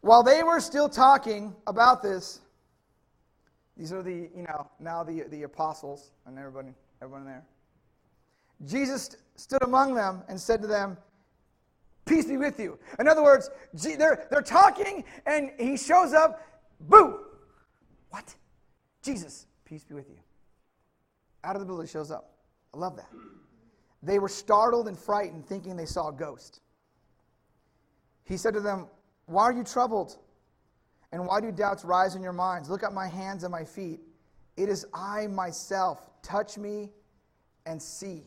While 0.00 0.24
they 0.24 0.42
were 0.42 0.60
still 0.60 0.88
talking 0.88 1.54
about 1.66 2.02
this, 2.02 2.40
these 3.76 3.92
are 3.92 4.02
the, 4.02 4.30
you 4.34 4.42
know, 4.42 4.68
now 4.80 5.04
the, 5.04 5.24
the 5.30 5.44
apostles 5.44 6.10
and 6.26 6.36
everybody, 6.36 6.74
everyone 7.02 7.24
there. 7.24 7.44
Jesus 8.66 9.16
stood 9.36 9.62
among 9.62 9.94
them 9.94 10.22
and 10.28 10.40
said 10.40 10.60
to 10.62 10.66
them, 10.66 10.96
Peace 12.04 12.24
be 12.24 12.36
with 12.36 12.58
you. 12.58 12.78
In 12.98 13.06
other 13.06 13.22
words, 13.22 13.50
they're, 13.74 14.26
they're 14.30 14.40
talking 14.40 15.04
and 15.26 15.50
he 15.58 15.76
shows 15.76 16.14
up, 16.14 16.42
boo! 16.80 17.20
What? 18.08 18.34
Jesus, 19.02 19.46
peace 19.64 19.84
be 19.84 19.94
with 19.94 20.08
you 20.08 20.16
out 21.48 21.56
of 21.56 21.60
the 21.60 21.66
blue, 21.66 21.86
shows 21.86 22.10
up. 22.10 22.30
I 22.74 22.78
love 22.78 22.96
that. 22.96 23.08
They 24.02 24.18
were 24.18 24.28
startled 24.28 24.86
and 24.86 24.98
frightened, 24.98 25.46
thinking 25.46 25.76
they 25.76 25.86
saw 25.86 26.10
a 26.10 26.12
ghost. 26.12 26.60
He 28.24 28.36
said 28.36 28.52
to 28.52 28.60
them, 28.60 28.86
Why 29.24 29.44
are 29.44 29.52
you 29.52 29.64
troubled? 29.64 30.18
And 31.10 31.26
why 31.26 31.40
do 31.40 31.50
doubts 31.50 31.86
rise 31.86 32.14
in 32.14 32.22
your 32.22 32.34
minds? 32.34 32.68
Look 32.68 32.82
at 32.82 32.92
my 32.92 33.08
hands 33.08 33.44
and 33.44 33.50
my 33.50 33.64
feet. 33.64 34.00
It 34.58 34.68
is 34.68 34.84
I 34.92 35.26
myself. 35.26 36.02
Touch 36.22 36.58
me 36.58 36.90
and 37.64 37.80
see. 37.80 38.24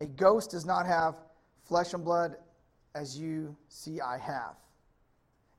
A 0.00 0.06
ghost 0.06 0.52
does 0.52 0.64
not 0.64 0.86
have 0.86 1.16
flesh 1.68 1.92
and 1.92 2.02
blood 2.02 2.36
as 2.94 3.18
you 3.18 3.54
see 3.68 4.00
I 4.00 4.16
have. 4.16 4.54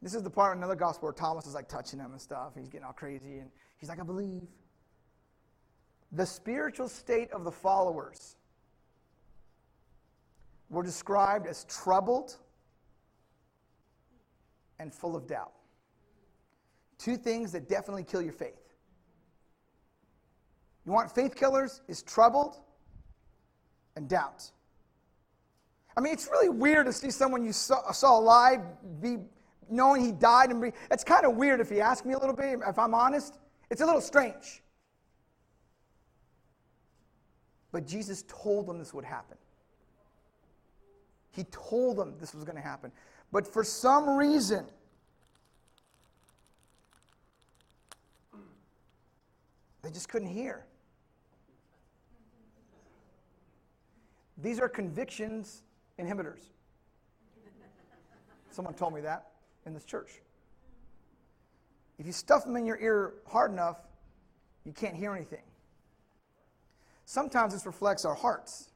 This 0.01 0.15
is 0.15 0.23
the 0.23 0.29
part 0.29 0.57
in 0.57 0.63
another 0.63 0.75
gospel 0.75 1.05
where 1.07 1.13
Thomas 1.13 1.45
is 1.45 1.53
like 1.53 1.69
touching 1.69 1.99
him 1.99 2.11
and 2.11 2.21
stuff. 2.21 2.53
He's 2.57 2.67
getting 2.67 2.85
all 2.85 2.93
crazy 2.93 3.37
and 3.37 3.51
he's 3.77 3.89
like, 3.89 3.99
I 3.99 4.03
believe. 4.03 4.41
The 6.15 6.25
spiritual 6.25 6.87
state 6.87 7.31
of 7.31 7.43
the 7.43 7.51
followers 7.51 8.37
were 10.69 10.83
described 10.83 11.45
as 11.45 11.65
troubled 11.65 12.37
and 14.79 14.93
full 14.93 15.15
of 15.15 15.27
doubt. 15.27 15.51
Two 16.97 17.17
things 17.17 17.51
that 17.51 17.67
definitely 17.67 18.05
kill 18.05 18.21
your 18.21 18.31
faith. 18.31 18.73
You 20.85 20.93
want 20.93 21.13
faith 21.13 21.35
killers? 21.35 21.81
Is 21.89 22.01
troubled 22.01 22.61
and 23.97 24.07
doubt. 24.07 24.49
I 25.97 26.01
mean, 26.01 26.13
it's 26.13 26.27
really 26.27 26.49
weird 26.49 26.85
to 26.85 26.93
see 26.93 27.11
someone 27.11 27.43
you 27.43 27.51
saw, 27.51 27.91
saw 27.91 28.19
alive 28.19 28.61
be 29.01 29.17
knowing 29.69 30.05
he 30.05 30.11
died 30.13 30.51
and 30.51 30.61
be. 30.61 30.71
It's 30.91 31.03
kind 31.03 31.25
of 31.25 31.35
weird 31.35 31.59
if 31.59 31.71
you 31.71 31.79
ask 31.79 32.05
me 32.05 32.13
a 32.13 32.17
little 32.17 32.35
bit. 32.35 32.59
If 32.65 32.79
I'm 32.79 32.93
honest, 32.93 33.37
it's 33.69 33.81
a 33.81 33.85
little 33.85 34.01
strange. 34.01 34.61
But 37.75 37.85
Jesus 37.85 38.23
told 38.29 38.67
them 38.67 38.79
this 38.79 38.93
would 38.93 39.03
happen. 39.03 39.35
He 41.31 41.43
told 41.51 41.97
them 41.97 42.13
this 42.21 42.33
was 42.33 42.45
going 42.45 42.55
to 42.55 42.61
happen. 42.61 42.89
But 43.33 43.45
for 43.45 43.65
some 43.65 44.15
reason, 44.15 44.65
they 49.81 49.91
just 49.91 50.07
couldn't 50.07 50.29
hear. 50.29 50.65
These 54.37 54.61
are 54.61 54.69
convictions 54.69 55.63
inhibitors. 55.99 56.43
Someone 58.51 58.73
told 58.73 58.93
me 58.93 59.01
that 59.01 59.31
in 59.65 59.73
this 59.73 59.83
church. 59.83 60.21
If 61.99 62.05
you 62.05 62.13
stuff 62.13 62.45
them 62.45 62.55
in 62.55 62.65
your 62.65 62.79
ear 62.79 63.15
hard 63.27 63.51
enough, 63.51 63.79
you 64.63 64.71
can't 64.71 64.95
hear 64.95 65.13
anything. 65.13 65.43
Sometimes 67.05 67.53
this 67.53 67.65
reflects 67.65 68.03
our 68.03 68.15
hearts. 68.15 68.71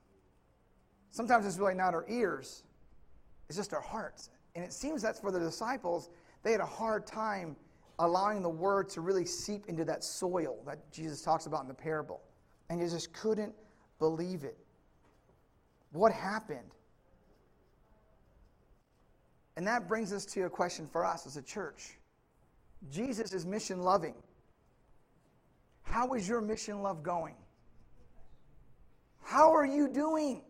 Sometimes 1.11 1.45
it's 1.45 1.57
really 1.57 1.73
not 1.73 1.93
our 1.93 2.05
ears, 2.07 2.63
it's 3.47 3.57
just 3.57 3.73
our 3.73 3.81
hearts. 3.81 4.29
And 4.55 4.63
it 4.63 4.73
seems 4.73 5.01
that's 5.01 5.19
for 5.19 5.31
the 5.31 5.39
disciples, 5.39 6.09
they 6.43 6.51
had 6.51 6.61
a 6.61 6.65
hard 6.65 7.05
time 7.05 7.55
allowing 7.99 8.41
the 8.41 8.49
word 8.49 8.89
to 8.89 9.01
really 9.01 9.25
seep 9.25 9.67
into 9.67 9.83
that 9.85 10.03
soil 10.03 10.57
that 10.65 10.91
Jesus 10.91 11.21
talks 11.21 11.45
about 11.45 11.61
in 11.63 11.67
the 11.67 11.73
parable. 11.73 12.21
And 12.69 12.79
you 12.79 12.87
just 12.87 13.11
couldn't 13.13 13.53
believe 13.97 14.43
it. 14.43 14.57
What 15.91 16.11
happened? 16.11 16.75
And 19.57 19.67
that 19.67 19.87
brings 19.87 20.13
us 20.13 20.25
to 20.27 20.43
a 20.43 20.49
question 20.49 20.87
for 20.87 21.03
us 21.03 21.25
as 21.25 21.35
a 21.35 21.41
church. 21.41 21.97
Jesus 22.91 23.33
is 23.33 23.45
mission 23.45 23.81
loving. 23.81 24.15
How 25.83 26.13
is 26.13 26.27
your 26.27 26.39
mission 26.39 26.81
love 26.81 27.03
going? 27.03 27.35
How 29.29 29.53
are 29.53 29.65
you 29.65 29.87
doing? 29.87 30.41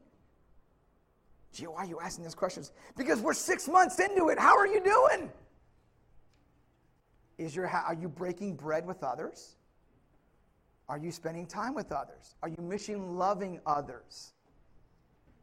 Gee, 1.52 1.66
why 1.66 1.80
are 1.80 1.86
you 1.86 2.00
asking 2.00 2.24
these 2.24 2.34
questions? 2.34 2.72
Because 2.96 3.20
we're 3.20 3.34
six 3.34 3.68
months 3.68 4.00
into 4.00 4.30
it. 4.30 4.40
How 4.40 4.56
are 4.58 4.68
you 4.68 4.82
doing? 4.82 5.30
Is 7.38 7.54
your, 7.54 7.68
are 7.68 7.94
you 7.94 8.08
breaking 8.08 8.56
bread 8.56 8.88
with 8.88 9.04
others? 9.04 9.58
Are 10.88 10.98
you 10.98 11.12
spending 11.12 11.46
time 11.46 11.76
with 11.76 11.92
others? 11.92 12.36
Are 12.42 12.48
you 12.48 12.56
mission 12.62 13.18
loving 13.18 13.60
others? 13.66 14.32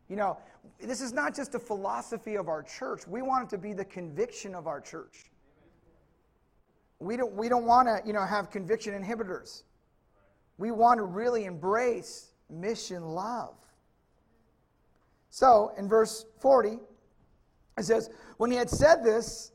You 0.09 0.17
know, 0.17 0.39
this 0.81 1.03
is 1.03 1.13
not 1.13 1.37
just 1.37 1.55
a 1.55 1.59
philosophy 1.59 2.37
of 2.37 2.49
our 2.49 2.63
church. 2.63 3.07
We 3.07 3.21
want 3.21 3.49
it 3.49 3.51
to 3.51 3.59
be 3.59 3.75
the 3.75 3.85
conviction 3.85 4.55
of 4.55 4.67
our 4.67 4.81
church. 4.81 5.31
We 7.01 7.19
don't, 7.19 7.35
we 7.35 7.51
don't 7.51 7.67
want 7.67 7.87
to, 7.87 8.01
you 8.07 8.15
know, 8.15 8.25
have 8.25 8.51
conviction 8.51 8.95
inhibitors. 8.95 9.65
We 10.57 10.71
want 10.71 10.97
to 10.97 11.05
really 11.05 11.45
embrace 11.45 12.33
mission 12.51 13.03
love. 13.03 13.55
So, 15.31 15.73
in 15.77 15.89
verse 15.89 16.25
40, 16.41 16.79
it 17.79 17.85
says, 17.85 18.11
When 18.39 18.51
he 18.51 18.57
had 18.57 18.71
said 18.71 19.05
this, 19.05 19.53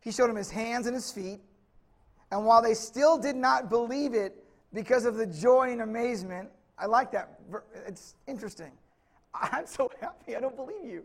he 0.00 0.10
showed 0.10 0.30
him 0.30 0.36
his 0.36 0.50
hands 0.50 0.86
and 0.86 0.94
his 0.94 1.12
feet. 1.12 1.40
And 2.30 2.44
while 2.44 2.62
they 2.62 2.74
still 2.74 3.18
did 3.18 3.36
not 3.36 3.68
believe 3.68 4.14
it 4.14 4.44
because 4.72 5.04
of 5.04 5.16
the 5.16 5.26
joy 5.26 5.72
and 5.72 5.82
amazement, 5.82 6.48
I 6.78 6.86
like 6.86 7.10
that. 7.12 7.40
It's 7.86 8.14
interesting. 8.26 8.72
I'm 9.34 9.66
so 9.66 9.90
happy 10.00 10.36
I 10.36 10.40
don't 10.40 10.56
believe 10.56 10.84
you. 10.84 11.04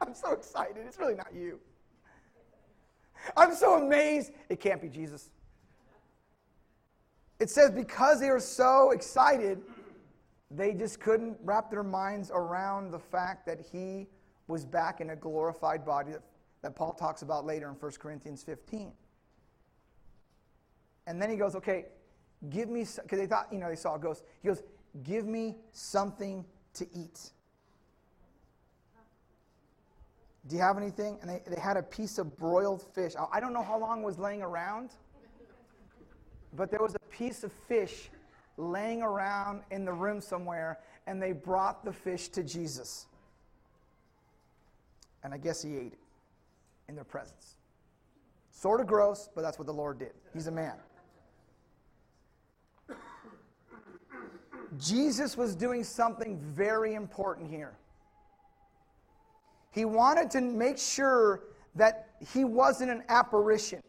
I'm 0.00 0.14
so 0.14 0.32
excited. 0.32 0.78
It's 0.86 0.98
really 0.98 1.14
not 1.14 1.28
you. 1.34 1.60
I'm 3.36 3.54
so 3.54 3.82
amazed. 3.82 4.32
It 4.48 4.60
can't 4.60 4.80
be 4.80 4.88
Jesus. 4.88 5.30
It 7.40 7.48
says 7.48 7.70
because 7.70 8.20
they 8.20 8.28
were 8.28 8.38
so 8.38 8.90
excited, 8.90 9.62
they 10.50 10.74
just 10.74 11.00
couldn't 11.00 11.38
wrap 11.42 11.70
their 11.70 11.82
minds 11.82 12.30
around 12.32 12.90
the 12.90 12.98
fact 12.98 13.46
that 13.46 13.60
he 13.72 14.06
was 14.46 14.66
back 14.66 15.00
in 15.00 15.10
a 15.10 15.16
glorified 15.16 15.84
body 15.84 16.12
that, 16.12 16.22
that 16.62 16.76
Paul 16.76 16.92
talks 16.92 17.22
about 17.22 17.46
later 17.46 17.68
in 17.68 17.74
1 17.74 17.92
Corinthians 17.98 18.42
15. 18.42 18.92
And 21.06 21.20
then 21.20 21.30
he 21.30 21.36
goes, 21.36 21.56
okay, 21.56 21.86
give 22.50 22.68
me, 22.68 22.84
because 23.02 23.18
they 23.18 23.26
thought, 23.26 23.48
you 23.50 23.58
know, 23.58 23.68
they 23.68 23.76
saw 23.76 23.94
a 23.94 23.98
ghost. 23.98 24.22
He 24.42 24.48
goes, 24.48 24.62
give 25.02 25.24
me 25.24 25.56
something 25.72 26.44
to 26.74 26.86
eat. 26.94 27.30
Do 30.46 30.56
you 30.56 30.62
have 30.62 30.76
anything? 30.76 31.18
And 31.22 31.30
they, 31.30 31.42
they 31.46 31.60
had 31.60 31.76
a 31.76 31.82
piece 31.82 32.18
of 32.18 32.36
broiled 32.36 32.82
fish. 32.94 33.14
I 33.32 33.40
don't 33.40 33.52
know 33.52 33.62
how 33.62 33.78
long 33.78 34.02
it 34.02 34.04
was 34.04 34.18
laying 34.18 34.42
around, 34.42 34.90
but 36.54 36.70
there 36.70 36.80
was 36.80 36.94
a 36.94 36.98
piece 37.10 37.44
of 37.44 37.52
fish 37.68 38.10
laying 38.56 39.02
around 39.02 39.62
in 39.70 39.84
the 39.84 39.92
room 39.92 40.20
somewhere, 40.20 40.78
and 41.06 41.22
they 41.22 41.32
brought 41.32 41.84
the 41.84 41.92
fish 41.92 42.28
to 42.28 42.42
Jesus. 42.42 43.06
And 45.22 45.32
I 45.34 45.38
guess 45.38 45.62
he 45.62 45.76
ate 45.76 45.92
it 45.92 45.98
in 46.88 46.94
their 46.94 47.04
presence. 47.04 47.56
Sort 48.50 48.80
of 48.80 48.86
gross, 48.86 49.28
but 49.34 49.42
that's 49.42 49.58
what 49.58 49.66
the 49.66 49.72
Lord 49.72 49.98
did. 49.98 50.12
He's 50.34 50.46
a 50.46 50.52
man. 50.52 50.74
Jesus 54.78 55.36
was 55.36 55.56
doing 55.56 55.82
something 55.82 56.38
very 56.38 56.94
important 56.94 57.50
here. 57.50 57.72
He 59.72 59.84
wanted 59.84 60.30
to 60.32 60.40
make 60.40 60.78
sure 60.78 61.42
that 61.74 62.10
he 62.32 62.44
wasn't 62.44 62.90
an 62.90 63.02
apparition, 63.08 63.82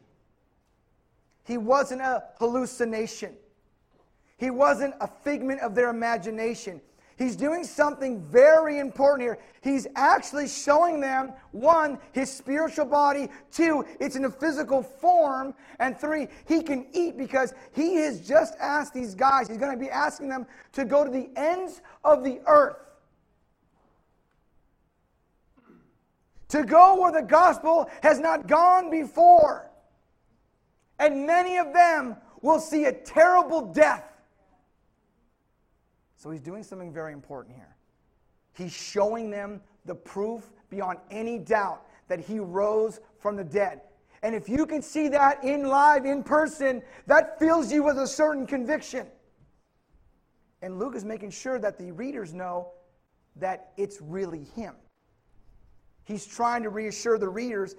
he 1.43 1.57
wasn't 1.57 2.01
a 2.01 2.23
hallucination, 2.39 3.33
he 4.37 4.49
wasn't 4.49 4.93
a 5.01 5.07
figment 5.07 5.61
of 5.61 5.75
their 5.75 5.89
imagination. 5.89 6.81
He's 7.17 7.35
doing 7.35 7.63
something 7.63 8.19
very 8.19 8.79
important 8.79 9.21
here. 9.21 9.37
He's 9.61 9.85
actually 9.95 10.47
showing 10.47 10.99
them 10.99 11.33
one, 11.51 11.99
his 12.13 12.31
spiritual 12.31 12.85
body, 12.85 13.29
two, 13.51 13.85
it's 13.99 14.15
in 14.15 14.25
a 14.25 14.29
physical 14.31 14.81
form, 14.81 15.53
and 15.77 15.95
three, 15.95 16.29
he 16.47 16.63
can 16.63 16.87
eat 16.93 17.19
because 17.19 17.53
he 17.73 17.97
has 17.97 18.27
just 18.27 18.55
asked 18.59 18.95
these 18.95 19.13
guys, 19.13 19.47
he's 19.47 19.57
going 19.57 19.71
to 19.71 19.77
be 19.77 19.91
asking 19.91 20.29
them 20.29 20.47
to 20.73 20.83
go 20.83 21.03
to 21.03 21.11
the 21.11 21.29
ends 21.35 21.81
of 22.03 22.23
the 22.23 22.41
earth. 22.47 22.77
To 26.49 26.63
go 26.63 26.99
where 26.99 27.11
the 27.11 27.21
gospel 27.21 27.87
has 28.01 28.19
not 28.19 28.47
gone 28.47 28.89
before. 28.89 29.70
And 31.01 31.27
many 31.27 31.57
of 31.57 31.73
them 31.73 32.15
will 32.41 32.61
see 32.61 32.85
a 32.85 32.93
terrible 32.93 33.73
death 33.73 34.11
so 36.21 36.29
he's 36.29 36.41
doing 36.41 36.61
something 36.61 36.93
very 36.93 37.13
important 37.13 37.55
here. 37.55 37.75
He's 38.53 38.71
showing 38.71 39.31
them 39.31 39.59
the 39.85 39.95
proof 39.95 40.51
beyond 40.69 40.99
any 41.09 41.39
doubt 41.39 41.81
that 42.09 42.19
he 42.19 42.37
rose 42.37 42.99
from 43.17 43.35
the 43.35 43.43
dead. 43.43 43.81
And 44.21 44.35
if 44.35 44.47
you 44.47 44.67
can 44.67 44.83
see 44.83 45.07
that 45.07 45.43
in 45.43 45.63
live, 45.67 46.05
in 46.05 46.21
person, 46.21 46.83
that 47.07 47.39
fills 47.39 47.71
you 47.71 47.81
with 47.81 47.97
a 47.97 48.05
certain 48.05 48.45
conviction. 48.45 49.07
And 50.61 50.77
Luke 50.77 50.95
is 50.95 51.03
making 51.03 51.31
sure 51.31 51.57
that 51.57 51.79
the 51.79 51.91
readers 51.91 52.35
know 52.35 52.73
that 53.37 53.71
it's 53.75 53.99
really 53.99 54.43
him. 54.55 54.75
He's 56.03 56.25
trying 56.25 56.63
to 56.63 56.69
reassure 56.69 57.17
the 57.17 57.29
readers 57.29 57.75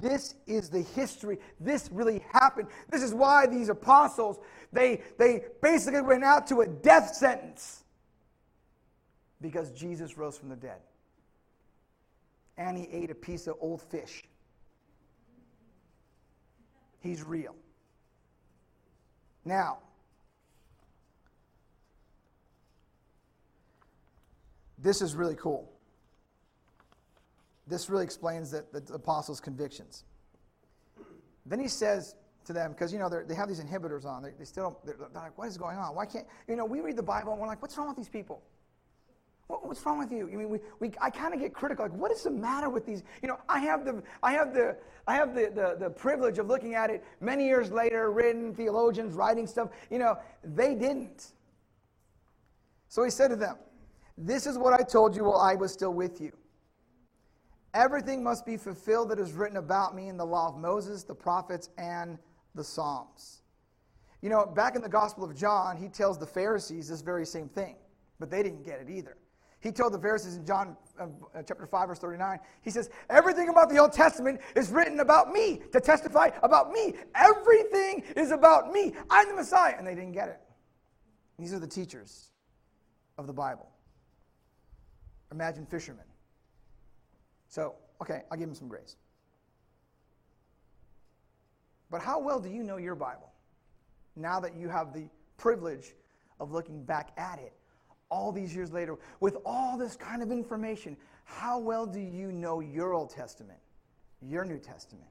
this 0.00 0.34
is 0.46 0.68
the 0.70 0.82
history. 0.82 1.38
This 1.58 1.88
really 1.92 2.24
happened. 2.32 2.68
This 2.90 3.02
is 3.02 3.14
why 3.14 3.46
these 3.46 3.68
apostles, 3.68 4.38
they, 4.72 5.02
they 5.18 5.44
basically 5.62 6.02
went 6.02 6.24
out 6.24 6.46
to 6.48 6.60
a 6.62 6.66
death 6.66 7.14
sentence 7.14 7.84
because 9.40 9.70
Jesus 9.72 10.18
rose 10.18 10.36
from 10.36 10.50
the 10.50 10.56
dead. 10.56 10.80
and 12.58 12.76
he 12.76 12.88
ate 12.92 13.10
a 13.10 13.14
piece 13.14 13.46
of 13.46 13.56
old 13.60 13.80
fish. 13.80 14.24
He's 17.00 17.22
real. 17.22 17.54
Now, 19.46 19.78
this 24.78 25.00
is 25.00 25.14
really 25.16 25.36
cool. 25.36 25.72
This 27.70 27.88
really 27.88 28.04
explains 28.04 28.50
the, 28.50 28.64
the 28.72 28.94
apostles' 28.94 29.40
convictions. 29.40 30.04
Then 31.46 31.60
he 31.60 31.68
says 31.68 32.16
to 32.44 32.52
them, 32.52 32.72
because 32.72 32.92
you 32.92 32.98
know 32.98 33.08
they 33.08 33.34
have 33.34 33.48
these 33.48 33.60
inhibitors 33.60 34.04
on, 34.04 34.22
they, 34.22 34.32
they 34.38 34.44
still 34.44 34.64
don't, 34.64 34.84
they're, 34.84 35.08
they're 35.12 35.22
like, 35.22 35.38
what 35.38 35.48
is 35.48 35.56
going 35.56 35.78
on? 35.78 35.94
Why 35.94 36.04
can't 36.04 36.26
you 36.48 36.56
know? 36.56 36.64
We 36.64 36.80
read 36.80 36.96
the 36.96 37.02
Bible 37.02 37.32
and 37.32 37.40
we're 37.40 37.46
like, 37.46 37.62
what's 37.62 37.78
wrong 37.78 37.88
with 37.88 37.96
these 37.96 38.08
people? 38.08 38.42
what's 39.62 39.84
wrong 39.84 39.98
with 39.98 40.12
you? 40.12 40.28
I 40.32 40.36
mean, 40.36 40.48
we, 40.48 40.58
we, 40.78 40.92
I 41.00 41.10
kind 41.10 41.34
of 41.34 41.40
get 41.40 41.52
critical. 41.52 41.84
Like, 41.84 41.94
what 41.94 42.12
is 42.12 42.22
the 42.22 42.30
matter 42.30 42.68
with 42.68 42.86
these? 42.86 43.02
You 43.20 43.28
know, 43.28 43.38
I 43.48 43.58
have 43.60 43.84
the, 43.84 44.00
I 44.22 44.32
have 44.32 44.54
the, 44.54 44.76
I 45.08 45.14
have 45.14 45.34
the, 45.34 45.50
the, 45.52 45.76
the 45.78 45.90
privilege 45.90 46.38
of 46.38 46.46
looking 46.46 46.74
at 46.74 46.88
it 46.88 47.04
many 47.20 47.46
years 47.46 47.72
later, 47.72 48.12
written 48.12 48.54
theologians 48.54 49.14
writing 49.14 49.48
stuff. 49.48 49.70
You 49.90 49.98
know, 49.98 50.18
they 50.44 50.74
didn't. 50.74 51.32
So 52.88 53.02
he 53.02 53.10
said 53.10 53.28
to 53.28 53.36
them, 53.36 53.56
This 54.16 54.46
is 54.46 54.56
what 54.56 54.72
I 54.72 54.82
told 54.82 55.16
you 55.16 55.24
while 55.24 55.40
I 55.40 55.54
was 55.56 55.72
still 55.72 55.92
with 55.92 56.20
you. 56.20 56.32
Everything 57.74 58.22
must 58.22 58.44
be 58.44 58.56
fulfilled 58.56 59.10
that 59.10 59.18
is 59.18 59.32
written 59.32 59.56
about 59.56 59.94
me 59.94 60.08
in 60.08 60.16
the 60.16 60.24
law 60.24 60.48
of 60.48 60.56
Moses, 60.56 61.04
the 61.04 61.14
prophets, 61.14 61.70
and 61.78 62.18
the 62.54 62.64
Psalms. 62.64 63.42
You 64.22 64.28
know, 64.28 64.44
back 64.44 64.74
in 64.74 64.82
the 64.82 64.88
Gospel 64.88 65.24
of 65.24 65.34
John, 65.36 65.76
he 65.76 65.88
tells 65.88 66.18
the 66.18 66.26
Pharisees 66.26 66.88
this 66.88 67.00
very 67.00 67.24
same 67.24 67.48
thing, 67.48 67.76
but 68.18 68.30
they 68.30 68.42
didn't 68.42 68.64
get 68.64 68.80
it 68.80 68.90
either. 68.90 69.16
He 69.60 69.70
told 69.70 69.92
the 69.92 69.98
Pharisees 69.98 70.36
in 70.36 70.46
John 70.46 70.76
uh, 70.98 71.04
uh, 71.34 71.42
chapter 71.46 71.66
5, 71.66 71.88
verse 71.88 71.98
39, 71.98 72.38
he 72.62 72.70
says, 72.70 72.88
Everything 73.10 73.50
about 73.50 73.68
the 73.68 73.78
Old 73.78 73.92
Testament 73.92 74.40
is 74.56 74.70
written 74.70 75.00
about 75.00 75.32
me, 75.32 75.60
to 75.72 75.80
testify 75.80 76.30
about 76.42 76.72
me. 76.72 76.94
Everything 77.14 78.02
is 78.16 78.30
about 78.30 78.72
me. 78.72 78.94
I'm 79.10 79.28
the 79.28 79.34
Messiah. 79.34 79.74
And 79.76 79.86
they 79.86 79.94
didn't 79.94 80.12
get 80.12 80.28
it. 80.28 80.40
These 81.38 81.52
are 81.52 81.58
the 81.58 81.66
teachers 81.66 82.30
of 83.18 83.26
the 83.26 83.32
Bible. 83.34 83.68
Imagine 85.30 85.66
fishermen. 85.66 86.04
So, 87.50 87.74
okay, 88.00 88.22
I'll 88.30 88.38
give 88.38 88.48
him 88.48 88.54
some 88.54 88.68
grace. 88.68 88.96
But 91.90 92.00
how 92.00 92.20
well 92.20 92.40
do 92.40 92.48
you 92.48 92.62
know 92.62 92.76
your 92.78 92.94
Bible 92.94 93.32
now 94.16 94.40
that 94.40 94.54
you 94.56 94.68
have 94.68 94.94
the 94.94 95.08
privilege 95.36 95.94
of 96.38 96.52
looking 96.52 96.82
back 96.84 97.10
at 97.18 97.38
it 97.38 97.52
all 98.10 98.32
these 98.32 98.54
years 98.54 98.72
later, 98.72 98.96
with 99.20 99.36
all 99.44 99.76
this 99.76 99.96
kind 99.96 100.22
of 100.22 100.32
information, 100.32 100.96
how 101.24 101.58
well 101.58 101.86
do 101.86 102.00
you 102.00 102.32
know 102.32 102.60
your 102.60 102.92
Old 102.92 103.10
Testament, 103.10 103.58
your 104.20 104.44
New 104.44 104.58
Testament? 104.58 105.10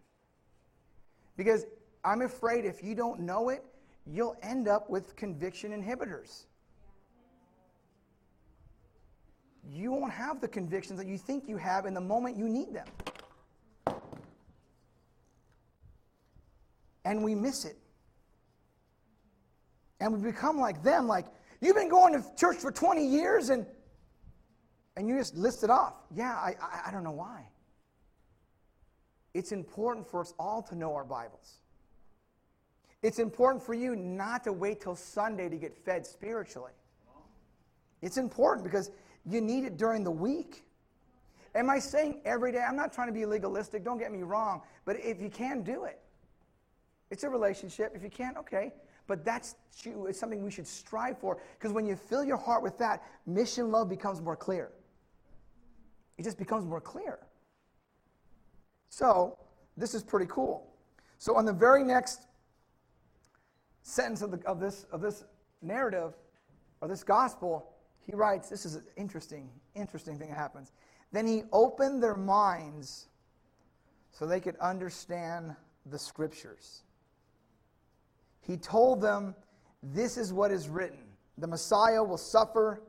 Because 1.37 1.65
I'm 2.03 2.21
afraid 2.21 2.65
if 2.65 2.83
you 2.83 2.95
don't 2.95 3.21
know 3.21 3.49
it, 3.49 3.63
you'll 4.05 4.35
end 4.41 4.67
up 4.67 4.89
with 4.89 5.15
conviction 5.15 5.71
inhibitors. 5.71 6.45
You 9.71 9.91
won't 9.91 10.11
have 10.11 10.41
the 10.41 10.47
convictions 10.47 10.97
that 10.99 11.07
you 11.07 11.17
think 11.17 11.47
you 11.47 11.57
have 11.57 11.85
in 11.85 11.93
the 11.93 12.01
moment 12.01 12.37
you 12.37 12.49
need 12.49 12.73
them. 12.73 12.87
And 17.05 17.23
we 17.23 17.35
miss 17.35 17.65
it. 17.65 17.77
And 19.99 20.13
we 20.13 20.31
become 20.31 20.59
like 20.59 20.81
them, 20.83 21.07
like, 21.07 21.25
You've 21.61 21.75
been 21.75 21.89
going 21.89 22.13
to 22.13 22.23
church 22.37 22.57
for 22.57 22.71
20 22.71 23.05
years 23.05 23.49
and, 23.49 23.65
and 24.95 25.09
you 25.09 25.17
just 25.17 25.35
list 25.35 25.63
it 25.63 25.69
off. 25.69 25.93
Yeah, 26.15 26.31
I, 26.31 26.55
I, 26.61 26.87
I 26.87 26.91
don't 26.91 27.03
know 27.03 27.11
why. 27.11 27.47
It's 29.33 29.51
important 29.51 30.09
for 30.09 30.21
us 30.21 30.33
all 30.39 30.61
to 30.63 30.75
know 30.75 30.95
our 30.95 31.03
Bibles. 31.03 31.57
It's 33.01 33.19
important 33.19 33.63
for 33.63 33.73
you 33.73 33.95
not 33.95 34.43
to 34.45 34.53
wait 34.53 34.81
till 34.81 34.95
Sunday 34.95 35.49
to 35.49 35.57
get 35.57 35.77
fed 35.77 36.05
spiritually. 36.05 36.71
It's 38.01 38.17
important 38.17 38.63
because 38.63 38.91
you 39.29 39.41
need 39.41 39.63
it 39.63 39.77
during 39.77 40.03
the 40.03 40.11
week. 40.11 40.63
Am 41.55 41.69
I 41.69 41.79
saying 41.79 42.21
every 42.25 42.51
day? 42.51 42.63
I'm 42.67 42.75
not 42.75 42.93
trying 42.93 43.07
to 43.07 43.13
be 43.13 43.25
legalistic, 43.25 43.83
don't 43.83 43.97
get 43.97 44.11
me 44.11 44.23
wrong, 44.23 44.61
but 44.85 44.97
if 44.99 45.21
you 45.21 45.29
can, 45.29 45.63
do 45.63 45.85
it. 45.85 45.99
It's 47.11 47.23
a 47.23 47.29
relationship. 47.29 47.93
If 47.95 48.03
you 48.03 48.09
can't, 48.09 48.37
okay. 48.37 48.73
But 49.07 49.25
that's 49.25 49.55
it's 49.83 50.19
something 50.19 50.43
we 50.43 50.51
should 50.51 50.67
strive 50.67 51.17
for 51.17 51.41
because 51.57 51.73
when 51.73 51.85
you 51.85 51.95
fill 51.95 52.23
your 52.23 52.37
heart 52.37 52.61
with 52.61 52.77
that, 52.77 53.03
mission 53.25 53.71
love 53.71 53.89
becomes 53.89 54.21
more 54.21 54.35
clear. 54.35 54.69
It 56.17 56.23
just 56.23 56.37
becomes 56.37 56.65
more 56.65 56.81
clear. 56.81 57.19
So, 58.89 59.37
this 59.77 59.93
is 59.93 60.03
pretty 60.03 60.27
cool. 60.29 60.67
So, 61.17 61.35
on 61.35 61.45
the 61.45 61.53
very 61.53 61.83
next 61.83 62.27
sentence 63.81 64.21
of, 64.21 64.31
the, 64.31 64.45
of, 64.45 64.59
this, 64.59 64.85
of 64.91 65.01
this 65.01 65.23
narrative, 65.61 66.13
or 66.81 66.87
this 66.87 67.03
gospel, 67.03 67.71
he 68.09 68.15
writes 68.15 68.49
this 68.49 68.65
is 68.65 68.75
an 68.75 68.83
interesting, 68.97 69.49
interesting 69.75 70.17
thing 70.17 70.29
that 70.29 70.37
happens. 70.37 70.71
Then 71.11 71.27
he 71.27 71.43
opened 71.51 72.01
their 72.01 72.15
minds 72.15 73.07
so 74.11 74.25
they 74.25 74.39
could 74.39 74.57
understand 74.57 75.55
the 75.85 75.99
scriptures. 75.99 76.81
He 78.41 78.57
told 78.57 78.99
them, 78.99 79.35
This 79.83 80.17
is 80.17 80.33
what 80.33 80.51
is 80.51 80.69
written 80.69 81.03
the 81.37 81.47
Messiah 81.47 82.03
will 82.03 82.17
suffer 82.17 82.81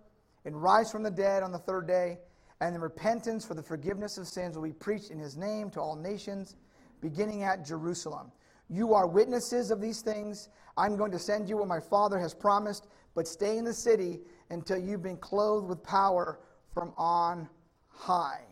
and 0.44 0.60
rise 0.60 0.90
from 0.90 1.02
the 1.02 1.10
dead 1.10 1.42
on 1.42 1.52
the 1.52 1.58
third 1.58 1.86
day, 1.86 2.18
and 2.60 2.74
the 2.74 2.80
repentance 2.80 3.44
for 3.44 3.54
the 3.54 3.62
forgiveness 3.62 4.16
of 4.16 4.26
sins 4.26 4.56
will 4.56 4.64
be 4.64 4.72
preached 4.72 5.10
in 5.10 5.18
his 5.18 5.36
name 5.36 5.70
to 5.70 5.80
all 5.80 5.94
nations, 5.94 6.56
beginning 7.00 7.42
at 7.42 7.64
Jerusalem. 7.64 8.32
You 8.70 8.94
are 8.94 9.06
witnesses 9.06 9.70
of 9.70 9.80
these 9.80 10.00
things. 10.00 10.48
I'm 10.76 10.96
going 10.96 11.12
to 11.12 11.18
send 11.18 11.48
you 11.48 11.58
what 11.58 11.68
my 11.68 11.78
Father 11.78 12.18
has 12.18 12.34
promised, 12.34 12.88
but 13.14 13.28
stay 13.28 13.58
in 13.58 13.64
the 13.64 13.74
city 13.74 14.20
until 14.50 14.78
you've 14.78 15.02
been 15.02 15.16
clothed 15.16 15.68
with 15.68 15.82
power 15.82 16.40
from 16.74 16.92
on 16.96 17.48
high. 17.88 18.42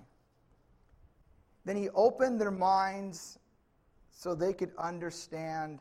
Then 1.64 1.76
he 1.76 1.88
opened 1.90 2.40
their 2.40 2.50
minds 2.50 3.38
so 4.10 4.34
they 4.34 4.52
could 4.52 4.70
understand 4.78 5.80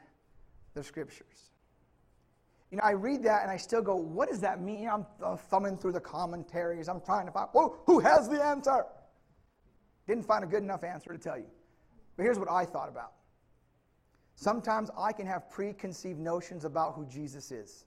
the 0.74 0.84
scriptures. 0.84 1.52
You 2.70 2.78
know, 2.78 2.84
I 2.84 2.92
read 2.92 3.24
that 3.24 3.44
and 3.44 3.52
I 3.52 3.58
still 3.58 3.82
go, 3.82 3.96
what 3.96 4.30
does 4.30 4.42
that 4.42 4.62
mean? 4.62 4.90
I'm 4.90 5.06
thumbing 5.50 5.78
through 5.78 5.94
the 5.94 6.02
commentaries. 6.02 6.90
I'm 6.90 7.00
trying 7.00 7.26
to 7.26 7.32
find, 7.32 7.48
who 7.86 8.00
has 8.00 8.28
the 8.28 8.44
answer? 8.44 8.86
Didn't 10.08 10.24
find 10.24 10.44
a 10.44 10.48
good 10.48 10.64
enough 10.64 10.84
answer 10.84 11.12
to 11.12 11.18
tell 11.18 11.38
you. 11.38 11.48
But 12.18 12.24
here's 12.24 12.40
what 12.40 12.52
I 12.52 12.66
thought 12.66 12.90
about. 12.90 13.14
Sometimes 14.36 14.90
I 14.98 15.14
can 15.14 15.26
have 15.26 15.50
preconceived 15.50 16.20
notions 16.20 16.66
about 16.66 16.94
who 16.94 17.06
Jesus 17.06 17.52
is. 17.52 17.86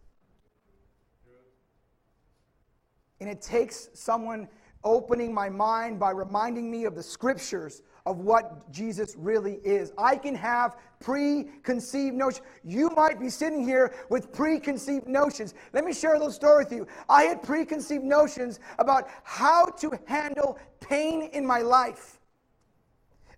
And 3.20 3.28
it 3.28 3.40
takes 3.40 3.90
someone 3.92 4.48
opening 4.82 5.32
my 5.32 5.48
mind 5.48 5.98
by 5.98 6.10
reminding 6.10 6.70
me 6.70 6.84
of 6.84 6.94
the 6.94 7.02
scriptures 7.02 7.82
of 8.06 8.18
what 8.20 8.70
Jesus 8.72 9.14
really 9.16 9.60
is. 9.62 9.92
I 9.98 10.16
can 10.16 10.34
have 10.34 10.76
preconceived 11.00 12.16
notions. 12.16 12.46
You 12.64 12.90
might 12.90 13.20
be 13.20 13.28
sitting 13.28 13.62
here 13.62 13.94
with 14.08 14.32
preconceived 14.32 15.06
notions. 15.06 15.54
Let 15.72 15.84
me 15.84 15.92
share 15.92 16.14
a 16.14 16.18
little 16.18 16.32
story 16.32 16.64
with 16.64 16.72
you. 16.72 16.86
I 17.08 17.24
had 17.24 17.42
preconceived 17.42 18.04
notions 18.04 18.58
about 18.78 19.08
how 19.22 19.66
to 19.66 19.98
handle 20.06 20.58
pain 20.80 21.28
in 21.32 21.44
my 21.46 21.60
life. 21.60 22.18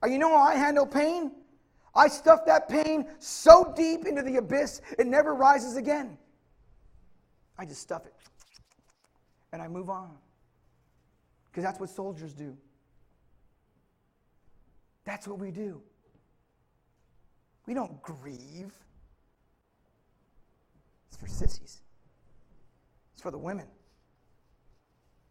And 0.02 0.12
you 0.12 0.18
know 0.18 0.30
how 0.30 0.44
I 0.44 0.54
handle 0.54 0.86
pain? 0.86 1.32
I 1.94 2.08
stuff 2.08 2.46
that 2.46 2.68
pain 2.68 3.06
so 3.18 3.72
deep 3.76 4.06
into 4.06 4.22
the 4.22 4.36
abyss, 4.36 4.80
it 4.98 5.06
never 5.06 5.34
rises 5.34 5.76
again. 5.76 6.16
I 7.58 7.66
just 7.66 7.82
stuff 7.82 8.06
it. 8.06 8.14
And 9.52 9.60
I 9.60 9.68
move 9.68 9.90
on. 9.90 10.10
Because 11.50 11.64
that's 11.64 11.78
what 11.78 11.90
soldiers 11.90 12.32
do. 12.32 12.56
That's 15.04 15.28
what 15.28 15.38
we 15.38 15.50
do. 15.50 15.80
We 17.66 17.74
don't 17.74 18.00
grieve. 18.02 18.72
It's 21.08 21.16
for 21.16 21.26
sissies, 21.26 21.82
it's 23.12 23.22
for 23.22 23.30
the 23.30 23.38
women. 23.38 23.66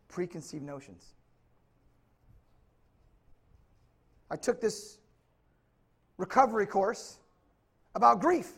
Preconceived 0.07 0.63
notions. 0.63 1.13
I 4.29 4.35
took 4.35 4.61
this 4.61 4.97
recovery 6.17 6.65
course 6.65 7.17
about 7.95 8.21
grief. 8.21 8.51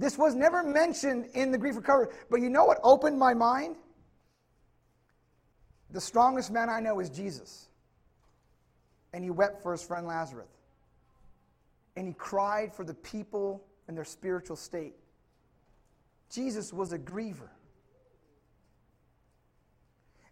This 0.00 0.16
was 0.16 0.34
never 0.34 0.62
mentioned 0.62 1.26
in 1.34 1.52
the 1.52 1.58
grief 1.58 1.76
recovery, 1.76 2.08
but 2.30 2.40
you 2.40 2.48
know 2.48 2.64
what 2.64 2.78
opened 2.82 3.18
my 3.18 3.34
mind? 3.34 3.76
The 5.90 6.00
strongest 6.00 6.50
man 6.50 6.70
I 6.70 6.80
know 6.80 7.00
is 7.00 7.10
Jesus 7.10 7.68
and 9.12 9.22
he 9.22 9.28
wept 9.28 9.62
for 9.62 9.72
his 9.72 9.82
friend 9.82 10.06
Lazarus. 10.06 10.48
And 11.96 12.06
he 12.06 12.14
cried 12.14 12.72
for 12.72 12.82
the 12.82 12.94
people 12.94 13.62
and 13.88 13.96
their 13.96 14.06
spiritual 14.06 14.56
state. 14.56 14.94
Jesus 16.30 16.72
was 16.72 16.94
a 16.94 16.98
griever. 16.98 17.50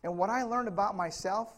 And 0.03 0.17
what 0.17 0.31
I 0.31 0.45
learned 0.45 0.69
about 0.69 0.97
myself 0.97 1.53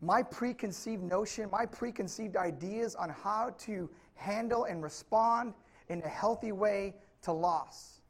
my 0.00 0.20
preconceived 0.20 1.04
notion, 1.04 1.48
my 1.52 1.64
preconceived 1.64 2.36
ideas 2.36 2.96
on 2.96 3.08
how 3.08 3.54
to 3.60 3.88
handle 4.16 4.64
and 4.64 4.82
respond 4.82 5.54
in 5.92 6.02
a 6.02 6.08
healthy 6.08 6.52
way 6.52 6.94
to 7.22 7.32
loss. 7.32 8.00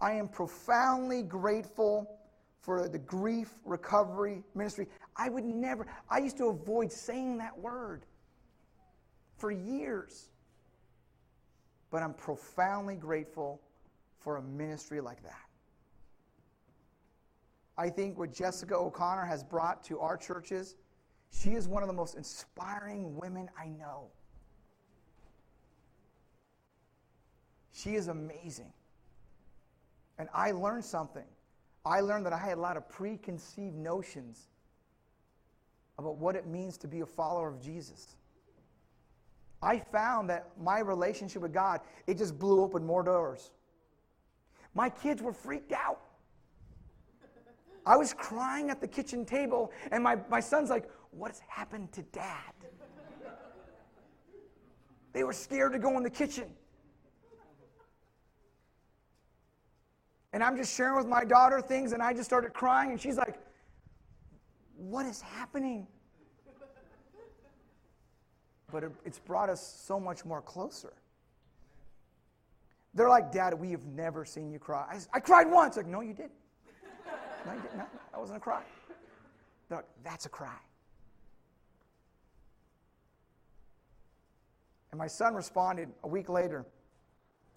I 0.00 0.12
am 0.12 0.28
profoundly 0.28 1.22
grateful 1.22 2.18
for 2.62 2.88
the 2.88 2.98
grief 2.98 3.54
recovery 3.64 4.42
ministry. 4.54 4.86
I 5.14 5.28
would 5.28 5.44
never, 5.44 5.86
I 6.08 6.18
used 6.18 6.38
to 6.38 6.46
avoid 6.46 6.90
saying 6.90 7.38
that 7.38 7.56
word 7.58 8.06
for 9.36 9.50
years. 9.50 10.30
But 11.90 12.02
I'm 12.02 12.14
profoundly 12.14 12.96
grateful 12.96 13.60
for 14.18 14.36
a 14.36 14.42
ministry 14.42 15.00
like 15.00 15.22
that. 15.22 15.46
I 17.76 17.88
think 17.88 18.18
what 18.18 18.32
Jessica 18.32 18.74
O'Connor 18.74 19.24
has 19.24 19.42
brought 19.42 19.82
to 19.84 19.98
our 20.00 20.16
churches, 20.16 20.76
she 21.30 21.50
is 21.50 21.68
one 21.68 21.82
of 21.82 21.88
the 21.88 21.94
most 21.94 22.16
inspiring 22.16 23.16
women 23.16 23.48
I 23.58 23.68
know. 23.68 24.08
She 27.72 27.94
is 27.94 28.08
amazing. 28.08 28.72
And 30.18 30.28
I 30.34 30.52
learned 30.52 30.84
something. 30.84 31.24
I 31.84 32.00
learned 32.00 32.26
that 32.26 32.32
I 32.32 32.38
had 32.38 32.58
a 32.58 32.60
lot 32.60 32.76
of 32.76 32.88
preconceived 32.88 33.76
notions 33.76 34.48
about 35.98 36.16
what 36.16 36.36
it 36.36 36.46
means 36.46 36.76
to 36.78 36.88
be 36.88 37.00
a 37.00 37.06
follower 37.06 37.48
of 37.48 37.60
Jesus. 37.60 38.16
I 39.62 39.78
found 39.78 40.30
that 40.30 40.48
my 40.60 40.80
relationship 40.80 41.42
with 41.42 41.52
God, 41.52 41.80
it 42.06 42.16
just 42.16 42.38
blew 42.38 42.62
open 42.62 42.84
more 42.84 43.02
doors. 43.02 43.50
My 44.74 44.88
kids 44.88 45.20
were 45.20 45.32
freaked 45.32 45.72
out. 45.72 46.00
I 47.84 47.96
was 47.96 48.12
crying 48.14 48.70
at 48.70 48.80
the 48.80 48.88
kitchen 48.88 49.24
table, 49.24 49.72
and 49.90 50.02
my, 50.04 50.18
my 50.28 50.40
son's 50.40 50.70
like, 50.70 50.88
What 51.10 51.30
has 51.30 51.40
happened 51.48 51.92
to 51.92 52.02
dad? 52.02 52.52
They 55.12 55.24
were 55.24 55.32
scared 55.32 55.72
to 55.72 55.78
go 55.78 55.96
in 55.96 56.02
the 56.02 56.10
kitchen. 56.10 56.50
And 60.32 60.42
I'm 60.44 60.56
just 60.56 60.76
sharing 60.76 60.96
with 60.96 61.06
my 61.06 61.24
daughter 61.24 61.60
things, 61.60 61.92
and 61.92 62.02
I 62.02 62.12
just 62.12 62.24
started 62.24 62.52
crying, 62.52 62.90
and 62.90 63.00
she's 63.00 63.16
like, 63.16 63.38
What 64.76 65.06
is 65.06 65.20
happening? 65.20 65.86
But 68.70 68.84
it, 68.84 68.92
it's 69.04 69.18
brought 69.18 69.48
us 69.48 69.60
so 69.84 69.98
much 69.98 70.24
more 70.24 70.40
closer. 70.40 70.92
They're 72.94 73.08
like, 73.08 73.32
Dad, 73.32 73.54
we 73.54 73.70
have 73.70 73.84
never 73.86 74.24
seen 74.24 74.50
you 74.50 74.58
cry. 74.58 74.84
I, 74.90 75.16
I 75.16 75.20
cried 75.20 75.50
once. 75.50 75.76
Like, 75.76 75.86
no, 75.86 76.00
you 76.00 76.12
didn't. 76.12 76.32
No, 77.46 77.52
you 77.52 77.60
didn't. 77.60 77.78
No, 77.78 77.84
that 78.12 78.20
wasn't 78.20 78.38
a 78.38 78.40
cry. 78.40 78.62
They're 79.68 79.78
like, 79.78 79.86
that's 80.02 80.26
a 80.26 80.28
cry. 80.28 80.58
And 84.90 84.98
my 84.98 85.06
son 85.06 85.34
responded 85.34 85.88
a 86.02 86.08
week 86.08 86.28
later. 86.28 86.66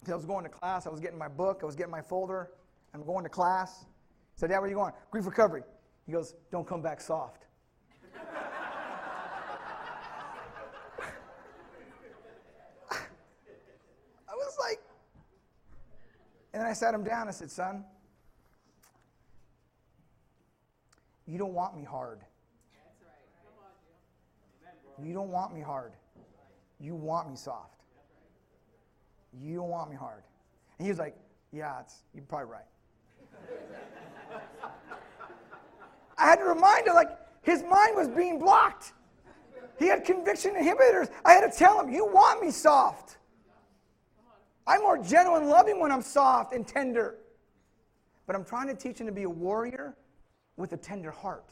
I 0.08 0.14
was 0.14 0.26
going 0.26 0.44
to 0.44 0.50
class. 0.50 0.86
I 0.86 0.90
was 0.90 1.00
getting 1.00 1.18
my 1.18 1.28
book. 1.28 1.60
I 1.62 1.66
was 1.66 1.74
getting 1.74 1.90
my 1.90 2.02
folder. 2.02 2.50
I'm 2.94 3.04
going 3.04 3.24
to 3.24 3.28
class. 3.28 3.80
He 3.80 4.40
said, 4.40 4.50
Dad, 4.50 4.58
where 4.58 4.66
are 4.66 4.68
you 4.68 4.76
going? 4.76 4.92
Grief 5.10 5.26
recovery. 5.26 5.64
He 6.06 6.12
goes, 6.12 6.34
Don't 6.52 6.66
come 6.66 6.80
back 6.80 7.00
soft. 7.00 7.46
I 12.90 14.34
was 14.34 14.56
like, 14.60 14.80
and 16.52 16.62
then 16.62 16.70
I 16.70 16.72
sat 16.72 16.94
him 16.94 17.02
down. 17.02 17.26
I 17.26 17.32
said, 17.32 17.50
Son, 17.50 17.84
you 21.26 21.36
don't 21.36 21.52
want 21.52 21.76
me 21.76 21.82
hard. 21.82 22.20
You 25.02 25.12
don't 25.12 25.30
want 25.30 25.52
me 25.52 25.60
hard. 25.60 25.94
You 26.78 26.94
want 26.94 27.28
me 27.28 27.34
soft. 27.34 27.80
You 29.32 29.56
don't 29.56 29.68
want 29.68 29.90
me 29.90 29.96
hard. 29.96 30.22
And 30.78 30.86
he 30.86 30.92
was 30.92 31.00
like, 31.00 31.16
Yeah, 31.50 31.80
it's, 31.80 32.04
you're 32.14 32.22
probably 32.22 32.52
right. 32.52 32.66
I 36.16 36.26
had 36.26 36.36
to 36.36 36.44
remind 36.44 36.86
him, 36.86 36.94
like, 36.94 37.10
his 37.42 37.62
mind 37.62 37.96
was 37.96 38.08
being 38.08 38.38
blocked. 38.38 38.92
He 39.78 39.86
had 39.86 40.04
conviction 40.04 40.54
inhibitors. 40.54 41.10
I 41.24 41.32
had 41.32 41.50
to 41.50 41.56
tell 41.56 41.80
him, 41.80 41.92
You 41.92 42.06
want 42.06 42.42
me 42.42 42.50
soft. 42.50 43.18
I'm 44.66 44.80
more 44.80 44.96
gentle 44.98 45.36
and 45.36 45.48
loving 45.48 45.78
when 45.80 45.92
I'm 45.92 46.02
soft 46.02 46.54
and 46.54 46.66
tender. 46.66 47.16
But 48.26 48.36
I'm 48.36 48.44
trying 48.44 48.68
to 48.68 48.74
teach 48.74 48.98
him 48.98 49.06
to 49.06 49.12
be 49.12 49.24
a 49.24 49.30
warrior 49.30 49.96
with 50.56 50.72
a 50.72 50.76
tender 50.76 51.10
heart. 51.10 51.50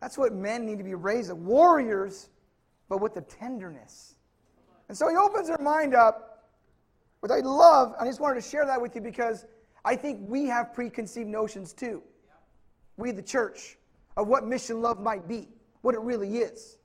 That's 0.00 0.18
what 0.18 0.32
men 0.32 0.66
need 0.66 0.78
to 0.78 0.84
be 0.84 0.94
raised 0.94 1.30
as 1.30 1.36
warriors, 1.36 2.28
but 2.88 3.00
with 3.00 3.14
the 3.14 3.22
tenderness. 3.22 4.16
And 4.88 4.96
so 4.96 5.08
he 5.08 5.16
opens 5.16 5.48
her 5.48 5.58
mind 5.58 5.94
up, 5.94 6.50
which 7.20 7.32
I 7.32 7.40
love. 7.40 7.94
I 7.98 8.04
just 8.04 8.20
wanted 8.20 8.42
to 8.42 8.48
share 8.48 8.66
that 8.66 8.80
with 8.80 8.94
you 8.94 9.00
because 9.00 9.46
I 9.86 9.94
think 9.94 10.28
we 10.28 10.46
have 10.46 10.74
preconceived 10.74 11.28
notions 11.28 11.72
too. 11.72 12.02
We, 12.96 13.12
the 13.12 13.22
church, 13.22 13.78
of 14.16 14.26
what 14.26 14.44
mission 14.44 14.82
love 14.82 15.00
might 15.00 15.28
be, 15.28 15.48
what 15.82 15.94
it 15.94 16.00
really 16.00 16.38
is, 16.38 16.78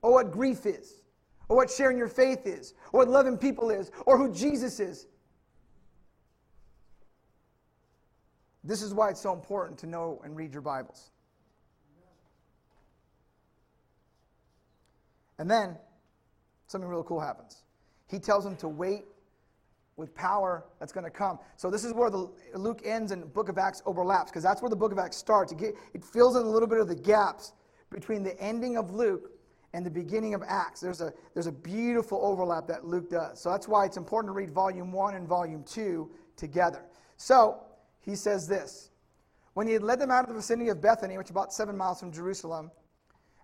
or 0.00 0.14
what 0.14 0.32
grief 0.32 0.64
is, 0.64 1.02
or 1.48 1.58
what 1.58 1.70
sharing 1.70 1.98
your 1.98 2.08
faith 2.08 2.46
is, 2.46 2.72
or 2.92 3.00
what 3.00 3.08
loving 3.08 3.36
people 3.36 3.70
is, 3.70 3.90
or 4.06 4.16
who 4.16 4.32
Jesus 4.32 4.80
is. 4.80 5.06
This 8.64 8.80
is 8.80 8.94
why 8.94 9.10
it's 9.10 9.20
so 9.20 9.34
important 9.34 9.78
to 9.80 9.86
know 9.86 10.22
and 10.24 10.34
read 10.34 10.52
your 10.54 10.62
Bibles. 10.62 11.10
And 15.38 15.50
then 15.50 15.76
something 16.66 16.88
really 16.88 17.04
cool 17.06 17.20
happens. 17.20 17.62
He 18.06 18.18
tells 18.18 18.44
them 18.44 18.56
to 18.56 18.68
wait 18.68 19.04
with 20.00 20.14
power 20.14 20.64
that's 20.80 20.92
going 20.92 21.04
to 21.04 21.10
come. 21.10 21.38
So 21.56 21.70
this 21.70 21.84
is 21.84 21.92
where 21.92 22.10
the 22.10 22.28
Luke 22.54 22.80
ends 22.84 23.12
and 23.12 23.32
Book 23.32 23.48
of 23.48 23.58
Acts 23.58 23.82
overlaps 23.86 24.30
because 24.30 24.42
that's 24.42 24.62
where 24.62 24.70
the 24.70 24.76
Book 24.76 24.90
of 24.90 24.98
Acts 24.98 25.16
starts. 25.16 25.52
It, 25.52 25.58
get, 25.58 25.74
it 25.94 26.04
fills 26.04 26.34
in 26.34 26.42
a 26.42 26.48
little 26.48 26.66
bit 26.66 26.80
of 26.80 26.88
the 26.88 26.94
gaps 26.94 27.52
between 27.90 28.22
the 28.22 28.40
ending 28.40 28.76
of 28.76 28.90
Luke 28.90 29.30
and 29.72 29.86
the 29.86 29.90
beginning 29.90 30.34
of 30.34 30.42
Acts. 30.46 30.80
There's 30.80 31.00
a 31.00 31.12
there's 31.34 31.46
a 31.46 31.52
beautiful 31.52 32.18
overlap 32.22 32.66
that 32.66 32.84
Luke 32.84 33.10
does. 33.10 33.40
So 33.40 33.50
that's 33.50 33.68
why 33.68 33.84
it's 33.84 33.96
important 33.96 34.30
to 34.30 34.32
read 34.32 34.50
volume 34.50 34.90
1 34.90 35.14
and 35.14 35.28
volume 35.28 35.62
2 35.62 36.10
together. 36.36 36.86
So, 37.16 37.62
he 38.00 38.16
says 38.16 38.48
this. 38.48 38.90
When 39.52 39.66
he 39.66 39.74
had 39.74 39.82
led 39.82 40.00
them 40.00 40.10
out 40.10 40.22
of 40.22 40.28
the 40.28 40.34
vicinity 40.34 40.70
of 40.70 40.80
Bethany, 40.80 41.18
which 41.18 41.26
is 41.26 41.32
about 41.32 41.52
7 41.52 41.76
miles 41.76 42.00
from 42.00 42.12
Jerusalem, 42.12 42.70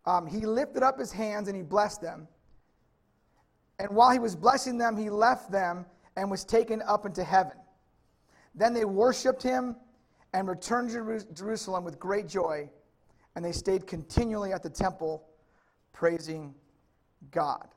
um, 0.07 0.27
he 0.27 0.40
lifted 0.47 0.83
up 0.83 0.99
his 0.99 1.12
hands 1.12 1.49
and 1.49 1.57
he 1.57 1.62
blessed 1.62 2.01
them. 2.01 2.27
And 3.79 3.90
while 3.90 4.11
he 4.11 4.19
was 4.19 4.35
blessing 4.35 4.79
them, 4.79 4.97
he 4.97 5.11
left 5.11 5.51
them 5.51 5.85
and 6.16 6.31
was 6.31 6.44
taken 6.44 6.83
up 6.83 7.07
into 7.07 7.22
heaven. 7.22 7.57
Then 8.55 8.72
they 8.72 8.85
worshiped 8.85 9.42
him 9.42 9.76
and 10.33 10.48
returned 10.48 10.90
to 10.90 11.24
Jerusalem 11.33 11.85
with 11.85 11.98
great 11.98 12.26
joy, 12.29 12.68
and 13.35 13.44
they 13.44 13.52
stayed 13.52 13.87
continually 13.87 14.52
at 14.52 14.62
the 14.62 14.70
temple 14.70 15.29
praising 15.92 16.55
God. 17.31 17.68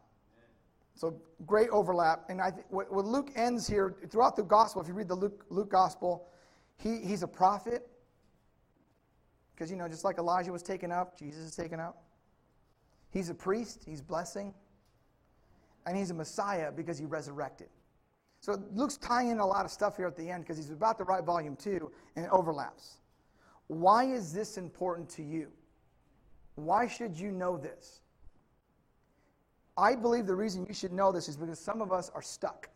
So 0.95 1.15
great 1.45 1.69
overlap. 1.69 2.25
And 2.29 2.41
I 2.41 2.51
th- 2.51 2.65
what, 2.69 2.91
what, 2.91 3.05
Luke 3.05 3.31
ends 3.35 3.65
here, 3.65 3.95
throughout 4.09 4.35
the 4.35 4.43
gospel, 4.43 4.81
if 4.81 4.87
you 4.89 4.93
read 4.93 5.07
the 5.07 5.15
Luke, 5.15 5.45
Luke 5.49 5.71
gospel, 5.71 6.27
he, 6.75 6.97
he's 6.97 7.23
a 7.23 7.27
prophet. 7.27 7.87
Because, 9.55 9.71
you 9.71 9.77
know, 9.77 9.87
just 9.87 10.03
like 10.03 10.17
Elijah 10.17 10.51
was 10.51 10.63
taken 10.63 10.91
up, 10.91 11.17
Jesus 11.17 11.43
is 11.43 11.55
taken 11.55 11.79
up. 11.79 12.03
He's 13.11 13.29
a 13.29 13.33
priest, 13.33 13.83
he's 13.85 14.01
blessing. 14.01 14.53
And 15.85 15.97
he's 15.97 16.11
a 16.11 16.13
Messiah 16.13 16.71
because 16.71 16.97
he 16.97 17.05
resurrected. 17.05 17.69
So 18.41 18.61
Luke's 18.73 18.97
tying 18.97 19.29
in 19.29 19.39
a 19.39 19.45
lot 19.45 19.65
of 19.65 19.71
stuff 19.71 19.97
here 19.97 20.07
at 20.07 20.15
the 20.15 20.29
end 20.29 20.43
because 20.43 20.57
he's 20.57 20.71
about 20.71 20.97
to 20.99 21.03
write 21.03 21.25
volume 21.25 21.55
two 21.55 21.91
and 22.15 22.25
it 22.25 22.31
overlaps. 22.31 22.99
Why 23.67 24.05
is 24.05 24.33
this 24.33 24.57
important 24.57 25.09
to 25.09 25.23
you? 25.23 25.49
Why 26.55 26.87
should 26.87 27.17
you 27.17 27.31
know 27.31 27.57
this? 27.57 28.01
I 29.77 29.95
believe 29.95 30.25
the 30.25 30.35
reason 30.35 30.65
you 30.67 30.73
should 30.73 30.91
know 30.91 31.11
this 31.11 31.29
is 31.29 31.37
because 31.37 31.59
some 31.59 31.81
of 31.81 31.93
us 31.93 32.11
are 32.13 32.21
stuck. 32.21 32.69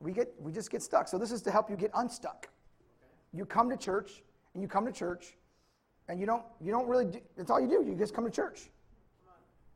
We, 0.00 0.12
get, 0.12 0.32
we 0.38 0.52
just 0.52 0.70
get 0.70 0.82
stuck. 0.82 1.08
So 1.08 1.18
this 1.18 1.32
is 1.32 1.42
to 1.42 1.50
help 1.50 1.68
you 1.68 1.76
get 1.76 1.90
unstuck. 1.94 2.48
You 3.32 3.44
come 3.44 3.68
to 3.70 3.76
church, 3.76 4.22
and 4.54 4.62
you 4.62 4.68
come 4.68 4.86
to 4.86 4.92
church, 4.92 5.36
and 6.08 6.20
you 6.20 6.26
don't, 6.26 6.44
you 6.60 6.70
don't 6.70 6.86
really, 6.86 7.06
do, 7.06 7.18
that's 7.36 7.50
all 7.50 7.60
you 7.60 7.68
do. 7.68 7.84
You 7.84 7.96
just 7.96 8.14
come 8.14 8.24
to 8.24 8.30
church. 8.30 8.70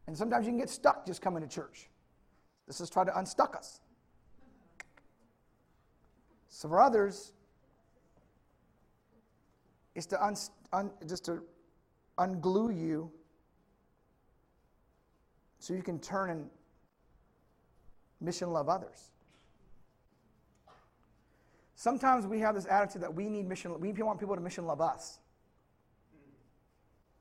And 0.06 0.16
sometimes 0.16 0.46
you 0.46 0.52
can 0.52 0.58
get 0.58 0.70
stuck 0.70 1.04
just 1.06 1.20
coming 1.20 1.42
to 1.42 1.48
church. 1.48 1.89
This 2.70 2.80
is 2.80 2.88
trying 2.88 3.06
to 3.06 3.18
unstuck 3.18 3.56
us. 3.56 3.80
So 6.50 6.68
for 6.68 6.80
others, 6.80 7.32
it's 9.96 10.06
to 10.06 10.24
un, 10.24 10.36
un, 10.72 10.92
just 11.08 11.24
to 11.24 11.42
unglue 12.16 12.80
you 12.80 13.10
so 15.58 15.74
you 15.74 15.82
can 15.82 15.98
turn 15.98 16.30
and 16.30 16.48
mission 18.20 18.52
love 18.52 18.68
others. 18.68 19.10
Sometimes 21.74 22.24
we 22.24 22.38
have 22.38 22.54
this 22.54 22.66
attitude 22.70 23.02
that 23.02 23.12
we 23.12 23.28
need 23.28 23.48
mission, 23.48 23.80
we 23.80 23.90
want 23.94 24.20
people 24.20 24.36
to 24.36 24.40
mission 24.40 24.64
love 24.64 24.80
us. 24.80 25.18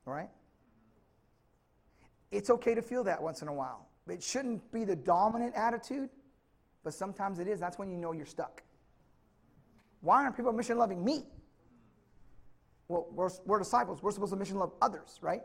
All 0.06 0.12
right? 0.12 0.30
It's 2.30 2.50
okay 2.50 2.76
to 2.76 2.82
feel 2.82 3.02
that 3.02 3.20
once 3.20 3.42
in 3.42 3.48
a 3.48 3.52
while. 3.52 3.89
It 4.10 4.22
shouldn't 4.22 4.70
be 4.72 4.84
the 4.84 4.96
dominant 4.96 5.54
attitude, 5.54 6.10
but 6.84 6.94
sometimes 6.94 7.38
it 7.38 7.48
is. 7.48 7.60
That's 7.60 7.78
when 7.78 7.90
you 7.90 7.96
know 7.96 8.12
you're 8.12 8.26
stuck. 8.26 8.62
Why 10.00 10.22
aren't 10.22 10.36
people 10.36 10.52
mission 10.52 10.78
loving 10.78 11.04
me? 11.04 11.24
Well, 12.88 13.06
we're, 13.12 13.30
we're 13.46 13.58
disciples. 13.58 14.02
We're 14.02 14.10
supposed 14.10 14.32
to 14.32 14.38
mission 14.38 14.58
love 14.58 14.72
others, 14.82 15.18
right? 15.20 15.42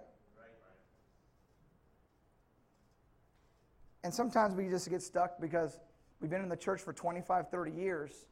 And 4.04 4.14
sometimes 4.14 4.56
we 4.56 4.70
just 4.70 4.90
get 4.90 5.02
stuck 5.02 5.42
because 5.42 5.80
we've 6.22 6.30
been 6.30 6.42
in 6.42 6.50
the 6.50 6.56
church 6.56 6.82
for 6.82 6.94
25, 6.94 7.50
30 7.50 7.72
years 7.72 8.28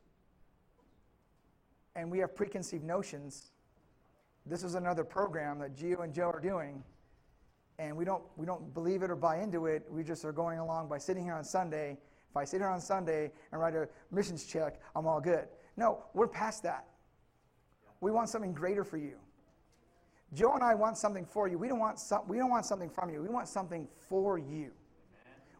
and 1.96 2.10
we 2.10 2.20
have 2.20 2.36
preconceived 2.36 2.84
notions. 2.84 3.52
This 4.46 4.64
is 4.64 4.76
another 4.76 5.04
program 5.04 5.60
that 5.60 5.76
Gio 5.76 6.04
and 6.04 6.14
Joe 6.14 6.30
are 6.30 6.40
doing, 6.40 6.84
and 7.80 7.96
we 7.96 8.06
don't, 8.06 8.24
we 8.38 8.46
don't 8.46 8.74
believe 8.74 9.04
it 9.04 9.10
or 9.10 9.16
buy 9.16 9.42
into 9.42 9.66
it. 9.66 9.86
We 9.90 10.04
just 10.04 10.26
are 10.26 10.32
going 10.32 10.60
along 10.60 10.90
by 10.90 10.98
sitting 10.98 11.24
here 11.24 11.34
on 11.34 11.44
Sunday. 11.44 11.98
If 12.30 12.38
I 12.38 12.46
sit 12.46 12.62
here 12.62 12.70
on 12.70 12.82
Sunday 12.82 13.32
and 13.52 13.62
write 13.62 13.76
a 13.76 13.88
missions 14.12 14.46
check, 14.46 14.80
I'm 14.96 15.08
all 15.08 15.22
good. 15.22 15.48
No, 15.78 16.04
we're 16.14 16.28
past 16.28 16.64
that. 16.64 16.86
We 18.02 18.12
want 18.12 18.30
something 18.30 18.54
greater 18.54 18.84
for 18.84 18.98
you. 18.98 19.18
Joe 20.34 20.54
and 20.54 20.64
I 20.64 20.74
want 20.74 20.98
something 20.98 21.26
for 21.26 21.48
you. 21.48 21.58
We 21.58 21.68
don't 21.68 21.80
want, 21.80 22.00
some, 22.00 22.28
we 22.28 22.38
don't 22.38 22.50
want 22.50 22.66
something 22.66 22.90
from 22.90 23.10
you. 23.10 23.22
We 23.22 23.30
want 23.30 23.48
something 23.48 23.88
for 24.10 24.38
you. 24.38 24.72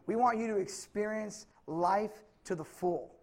We 0.06 0.16
want 0.16 0.38
you 0.38 0.46
to 0.48 0.56
experience 0.56 1.46
life 1.66 2.24
to 2.44 2.54
the 2.54 2.64
full. 2.64 3.14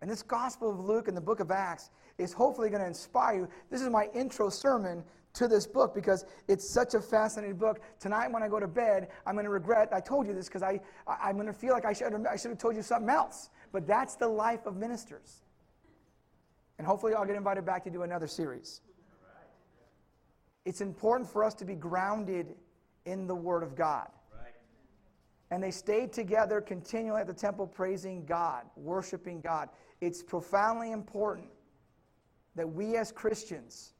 And 0.00 0.10
this 0.10 0.22
Gospel 0.22 0.70
of 0.70 0.80
Luke 0.80 1.08
and 1.08 1.16
the 1.16 1.20
book 1.20 1.40
of 1.40 1.50
Acts 1.50 1.90
is 2.18 2.32
hopefully 2.32 2.70
going 2.70 2.80
to 2.80 2.86
inspire 2.86 3.36
you. 3.36 3.48
This 3.70 3.80
is 3.80 3.88
my 3.88 4.08
intro 4.14 4.48
sermon 4.48 5.04
to 5.34 5.48
this 5.48 5.66
book 5.66 5.94
because 5.94 6.24
it's 6.48 6.68
such 6.68 6.94
a 6.94 7.00
fascinating 7.00 7.56
book. 7.56 7.80
Tonight, 7.98 8.30
when 8.32 8.42
I 8.42 8.48
go 8.48 8.60
to 8.60 8.68
bed, 8.68 9.08
I'm 9.26 9.34
going 9.34 9.44
to 9.44 9.50
regret 9.50 9.88
I 9.92 10.00
told 10.00 10.26
you 10.26 10.32
this 10.32 10.46
because 10.46 10.62
I, 10.62 10.80
I, 11.06 11.28
am 11.28 11.34
going 11.34 11.46
to 11.46 11.52
feel 11.52 11.74
like 11.74 11.84
I 11.84 11.92
should, 11.92 12.14
I 12.26 12.36
should 12.36 12.50
have 12.50 12.58
told 12.58 12.76
you 12.76 12.82
something 12.82 13.10
else. 13.10 13.50
But 13.72 13.86
that's 13.86 14.14
the 14.14 14.28
life 14.28 14.64
of 14.66 14.76
ministers. 14.76 15.42
And 16.78 16.86
hopefully, 16.86 17.14
I'll 17.14 17.26
get 17.26 17.36
invited 17.36 17.64
back 17.64 17.84
to 17.84 17.90
do 17.90 18.02
another 18.02 18.26
series. 18.26 18.80
It's 20.64 20.80
important 20.80 21.28
for 21.28 21.44
us 21.44 21.54
to 21.54 21.64
be 21.64 21.74
grounded 21.74 22.54
in 23.04 23.26
the 23.26 23.34
Word 23.34 23.62
of 23.62 23.76
God. 23.76 24.08
And 25.50 25.62
they 25.62 25.70
stayed 25.70 26.12
together 26.12 26.60
continually 26.60 27.20
at 27.20 27.26
the 27.26 27.34
temple, 27.34 27.66
praising 27.66 28.24
God, 28.24 28.64
worshiping 28.76 29.40
God. 29.40 29.68
It's 30.00 30.22
profoundly 30.22 30.90
important 30.90 31.48
that 32.56 32.68
we 32.68 32.96
as 32.96 33.12
Christians 33.12 33.93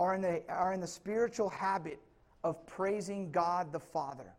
are 0.00 0.14
in 0.14 0.22
the, 0.22 0.42
are 0.48 0.72
in 0.72 0.80
the 0.80 0.86
spiritual 0.86 1.50
habit 1.50 2.00
of 2.42 2.66
praising 2.66 3.30
God 3.30 3.70
the 3.70 3.78
Father. 3.78 4.32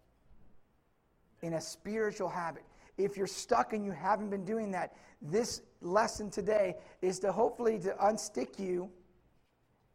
In 1.43 1.53
a 1.53 1.61
spiritual 1.61 2.27
habit. 2.27 2.63
If 2.97 3.15
you're 3.15 3.27
stuck 3.27 3.71
and 3.73 3.85
you 3.85 3.91
haven't 3.91 4.31
been 4.31 4.43
doing 4.43 4.71
that, 4.71 4.95
this 5.21 5.61
lesson 5.81 6.31
today 6.31 6.75
is 7.01 7.19
to 7.19 7.31
hopefully 7.31 7.79
to 7.79 7.95
unstick 8.03 8.59
you 8.59 8.89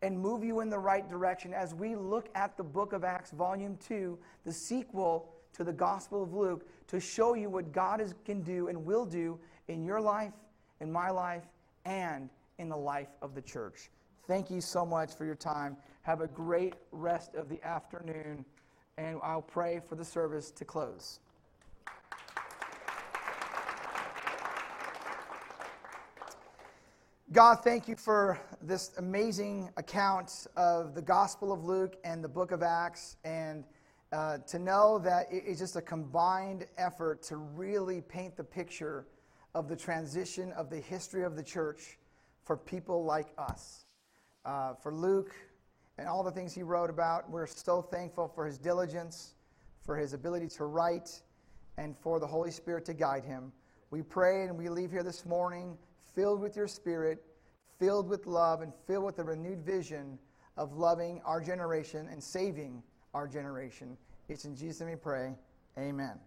and 0.03 0.19
move 0.19 0.45
you 0.45 0.61
in 0.61 0.71
the 0.71 0.79
right 0.79 1.09
direction 1.09 1.53
as 1.53 1.75
we 1.75 1.97
look 1.97 2.29
at 2.37 2.57
the 2.57 2.63
book 2.63 2.93
of 2.93 3.03
Acts, 3.03 3.33
volume 3.33 3.77
2, 3.89 4.17
the 4.45 4.53
sequel 4.53 5.33
to 5.53 5.65
the 5.65 5.73
Gospel 5.73 6.23
of 6.23 6.33
Luke, 6.33 6.69
to 6.87 7.01
show 7.01 7.35
you 7.35 7.51
what 7.51 7.73
God 7.73 8.01
is, 8.01 8.15
can 8.25 8.43
do 8.43 8.69
and 8.69 8.85
will 8.85 9.05
do 9.05 9.39
in 9.67 9.85
your 9.85 10.01
life, 10.01 10.33
in 10.81 10.93
my 10.93 11.11
life, 11.11 11.45
and 11.85 12.31
in 12.59 12.69
the 12.69 12.77
life 12.77 13.09
of 13.21 13.35
the 13.35 13.43
church. 13.43 13.91
Thank 14.27 14.51
you 14.51 14.61
so 14.61 14.85
much 14.85 15.15
for 15.15 15.25
your 15.25 15.37
time. 15.37 15.77
Have 16.03 16.21
a 16.21 16.27
great 16.27 16.75
rest 16.91 17.37
of 17.37 17.49
the 17.49 17.63
afternoon, 17.65 18.45
and 18.99 19.21
I'll 19.23 19.41
pray 19.41 19.81
for 19.89 19.95
the 19.95 20.05
service 20.05 20.51
to 20.51 20.65
close. 20.65 21.21
God, 27.31 27.57
thank 27.63 27.87
you 27.87 27.95
for 27.95 28.41
this 28.61 28.93
amazing 28.99 29.71
account 29.77 30.49
of 30.57 30.97
the 30.97 31.03
Gospel 31.03 31.53
of 31.53 31.65
Luke 31.65 31.97
and 32.03 32.25
the 32.25 32.29
book 32.29 32.51
of 32.51 32.65
Acts, 32.65 33.19
and 33.25 33.63
uh, 34.11 34.39
to 34.39 34.59
know 34.59 34.99
that 34.99 35.27
it's 35.31 35.61
just 35.61 35.77
a 35.77 35.83
combined 35.83 36.67
effort 36.79 37.23
to 37.25 37.37
really 37.37 38.01
paint 38.01 38.37
the 38.37 38.45
picture 38.45 39.07
of 39.55 39.69
the 39.69 39.77
transition 39.77 40.51
of 40.53 40.69
the 40.69 40.81
history 40.81 41.23
of 41.23 41.37
the 41.37 41.43
church 41.45 41.99
for 42.45 42.57
people 42.57 43.05
like 43.05 43.29
us. 43.39 43.86
Uh, 44.47 44.75
for 44.75 44.95
Luke 44.95 45.35
and 45.99 46.07
all 46.07 46.23
the 46.23 46.31
things 46.31 46.55
he 46.55 46.63
wrote 46.63 46.89
about, 46.89 47.29
we're 47.29 47.49
so 47.49 47.83
thankful 47.83 48.29
for 48.29 48.47
his 48.47 48.59
diligence, 48.59 49.35
for 49.85 49.97
his 49.97 50.13
ability 50.13 50.47
to 50.47 50.67
write, 50.67 51.21
and 51.79 51.97
for 51.99 52.21
the 52.21 52.27
Holy 52.27 52.53
Spirit 52.53 52.85
to 52.85 52.95
guide 52.95 53.25
him. 53.25 53.53
We 53.91 54.03
pray 54.03 54.45
and 54.45 54.57
we 54.57 54.69
leave 54.69 54.93
here 54.93 55.03
this 55.03 55.27
morning 55.27 55.77
filled 56.15 56.41
with 56.41 56.55
your 56.55 56.69
Spirit, 56.69 57.25
filled 57.81 58.09
with 58.09 58.27
love, 58.27 58.63
and 58.63 58.73
filled 58.87 59.05
with 59.05 59.19
a 59.19 59.25
renewed 59.25 59.65
vision 59.65 60.17
of 60.57 60.75
loving 60.75 61.21
our 61.25 61.41
generation 61.41 62.09
and 62.11 62.23
saving 62.23 62.85
our 63.15 63.27
generation. 63.27 63.97
It's 64.29 64.45
in 64.45 64.55
Jesus' 64.55 64.81
name 64.81 64.91
we 64.91 64.97
pray. 64.97 65.35
Amen. 65.77 66.21